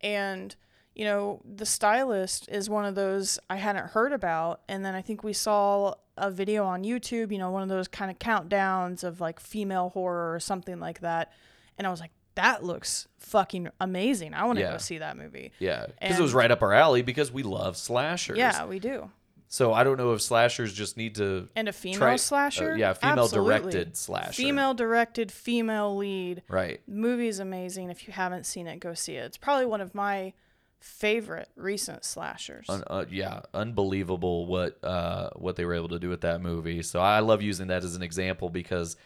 [0.00, 0.54] and
[0.94, 5.02] you know the stylist is one of those I hadn't heard about, and then I
[5.02, 7.30] think we saw a video on YouTube.
[7.32, 11.00] You know, one of those kind of countdowns of like female horror or something like
[11.00, 11.32] that,
[11.78, 12.12] and I was like.
[12.36, 14.34] That looks fucking amazing.
[14.34, 14.72] I want to Yeah.
[14.72, 15.52] go see that movie.
[15.58, 19.10] yeah because it was right up our alley because we love slashers Yeah, we do.
[19.48, 22.76] so i don't know if slashers just need to And a female try- uh, slasher?
[22.76, 23.50] yeah female Absolutely.
[23.72, 26.42] directed slasher Female directed, female lead.
[26.48, 27.90] right movie's amazing.
[27.90, 29.24] If you haven't seen it, go see it.
[29.26, 30.32] It's probably one of my
[30.80, 32.66] favorite recent slashers.
[32.68, 36.82] Un- uh, yeah, unbelievable what uh, what they were able to do with that movie.
[36.82, 38.96] So I love using that as an example because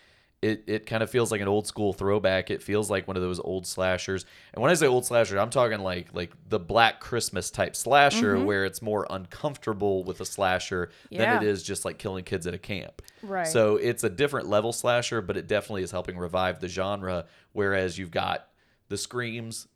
[0.41, 2.51] it, it kind of feels like an old school throwback.
[2.51, 4.25] It feels like one of those old slashers.
[4.55, 8.37] And when I say old slasher, I'm talking like like the Black Christmas type slasher
[8.37, 8.45] mm-hmm.
[8.45, 12.55] where it's more uncomfortable with a slasher than it is just like killing kids at
[12.55, 13.03] a camp.
[13.23, 13.49] Right.
[13.49, 17.27] So it's a different level slasher, but it definitely is helping revive the genre.
[17.53, 18.49] Whereas you've got
[18.89, 19.67] the screams,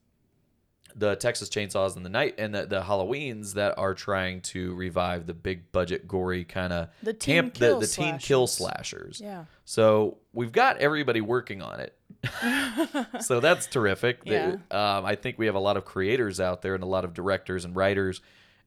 [0.94, 5.26] the Texas Chainsaws and the night and the, the Halloweens that are trying to revive
[5.26, 9.20] the big budget gory kind of The teen camp kill the, the teen kill slashers.
[9.22, 9.44] yeah.
[9.64, 11.96] So we've got everybody working on it.
[13.20, 14.24] so that's terrific.
[14.24, 14.30] The-
[14.70, 14.96] Yeah.
[14.98, 17.14] um, I think we have a lot of creators out there and a lot of
[17.14, 18.20] directors and writers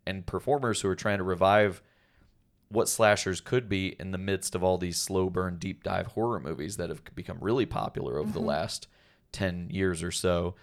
[0.05, 1.81] and performers who are trying to revive
[2.69, 6.39] what slashers could be in the midst of all these slow burn deep dive horror
[6.39, 8.87] movies that have become really popular over the last
[9.31, 10.55] 10 years or so.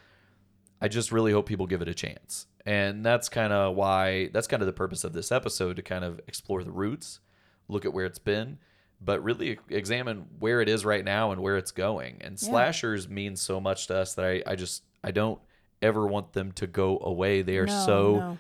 [0.83, 2.47] I just really hope people give it a chance.
[2.67, 6.05] And that's kind of why that's kind of the purpose of this episode to kind
[6.05, 7.21] of explore the roots,
[7.69, 8.59] look at where it's been,
[9.01, 12.19] but really examine where it is right now and where it's going.
[12.21, 12.49] And Yeah.
[12.49, 15.41] slashers mean so much to us that I, I just I don't
[15.81, 17.43] ever want them to go away.
[17.43, 18.39] They are No, so no.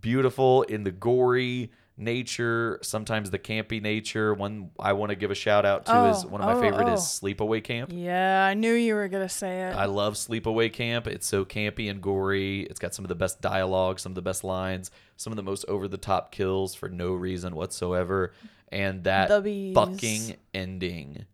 [0.00, 4.34] beautiful in the gory nature, sometimes the campy nature.
[4.34, 6.60] One I want to give a shout out to is oh, one of my oh,
[6.60, 6.94] favorite oh.
[6.94, 7.26] is oh.
[7.26, 7.90] Sleepaway Camp.
[7.92, 9.76] Yeah, I knew you were going to say it.
[9.76, 11.06] I love Sleepaway Camp.
[11.06, 12.62] It's so campy and gory.
[12.62, 15.42] It's got some of the best dialogue, some of the best lines, some of the
[15.42, 18.32] most over the top kills for no reason whatsoever.
[18.70, 21.26] And that fucking ending.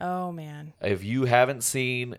[0.00, 0.72] oh, man.
[0.80, 2.16] If you haven't seen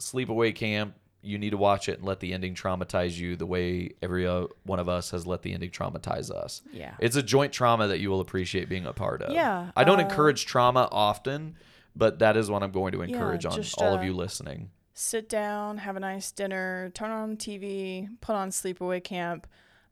[0.00, 3.94] Sleepaway Camp, you need to watch it and let the ending traumatize you the way
[4.02, 6.62] every uh, one of us has let the ending traumatize us.
[6.72, 6.94] Yeah.
[6.98, 9.32] It's a joint trauma that you will appreciate being a part of.
[9.32, 11.56] Yeah, I don't uh, encourage trauma often,
[11.94, 14.70] but that is what I'm going to encourage on just, all uh, of you listening.
[14.94, 19.46] sit down, have a nice dinner, turn on TV, put on Sleepaway Camp,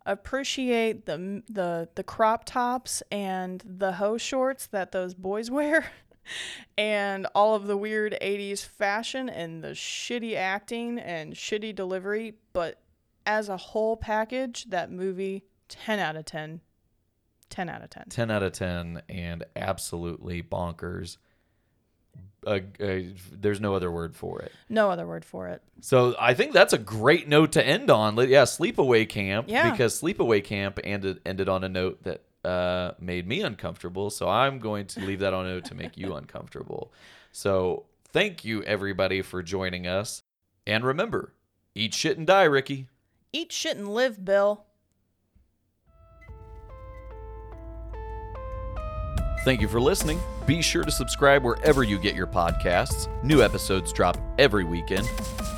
[0.06, 5.90] appreciate the the the crop tops and the hoe shorts that those boys wear.
[6.78, 12.34] And all of the weird 80s fashion and the shitty acting and shitty delivery.
[12.52, 12.80] But
[13.26, 16.60] as a whole package, that movie, 10 out of 10.
[17.50, 18.04] 10 out of 10.
[18.08, 21.18] 10 out of 10 and absolutely bonkers.
[22.46, 23.00] Uh, uh,
[23.32, 24.52] there's no other word for it.
[24.68, 25.62] No other word for it.
[25.80, 28.16] So I think that's a great note to end on.
[28.16, 29.46] Yeah, Sleepaway Camp.
[29.48, 29.70] Yeah.
[29.70, 34.10] Because Sleepaway Camp ended ended on a note that uh, made me uncomfortable.
[34.10, 36.92] So I'm going to leave that on note to make you uncomfortable.
[37.32, 40.22] So thank you everybody for joining us,
[40.66, 41.32] and remember,
[41.74, 42.86] eat shit and die, Ricky.
[43.32, 44.64] Eat shit and live, Bill.
[49.42, 50.20] Thank you for listening.
[50.44, 53.08] Be sure to subscribe wherever you get your podcasts.
[53.24, 55.06] New episodes drop every weekend.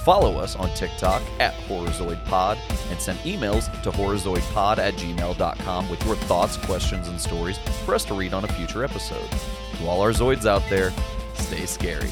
[0.04, 2.58] Follow us on TikTok at HorrorZoidPod
[2.90, 8.04] and send emails to horrorzoidpod at gmail.com with your thoughts, questions, and stories for us
[8.04, 9.28] to read on a future episode.
[9.78, 10.92] To all our Zoids out there,
[11.34, 12.10] stay scary.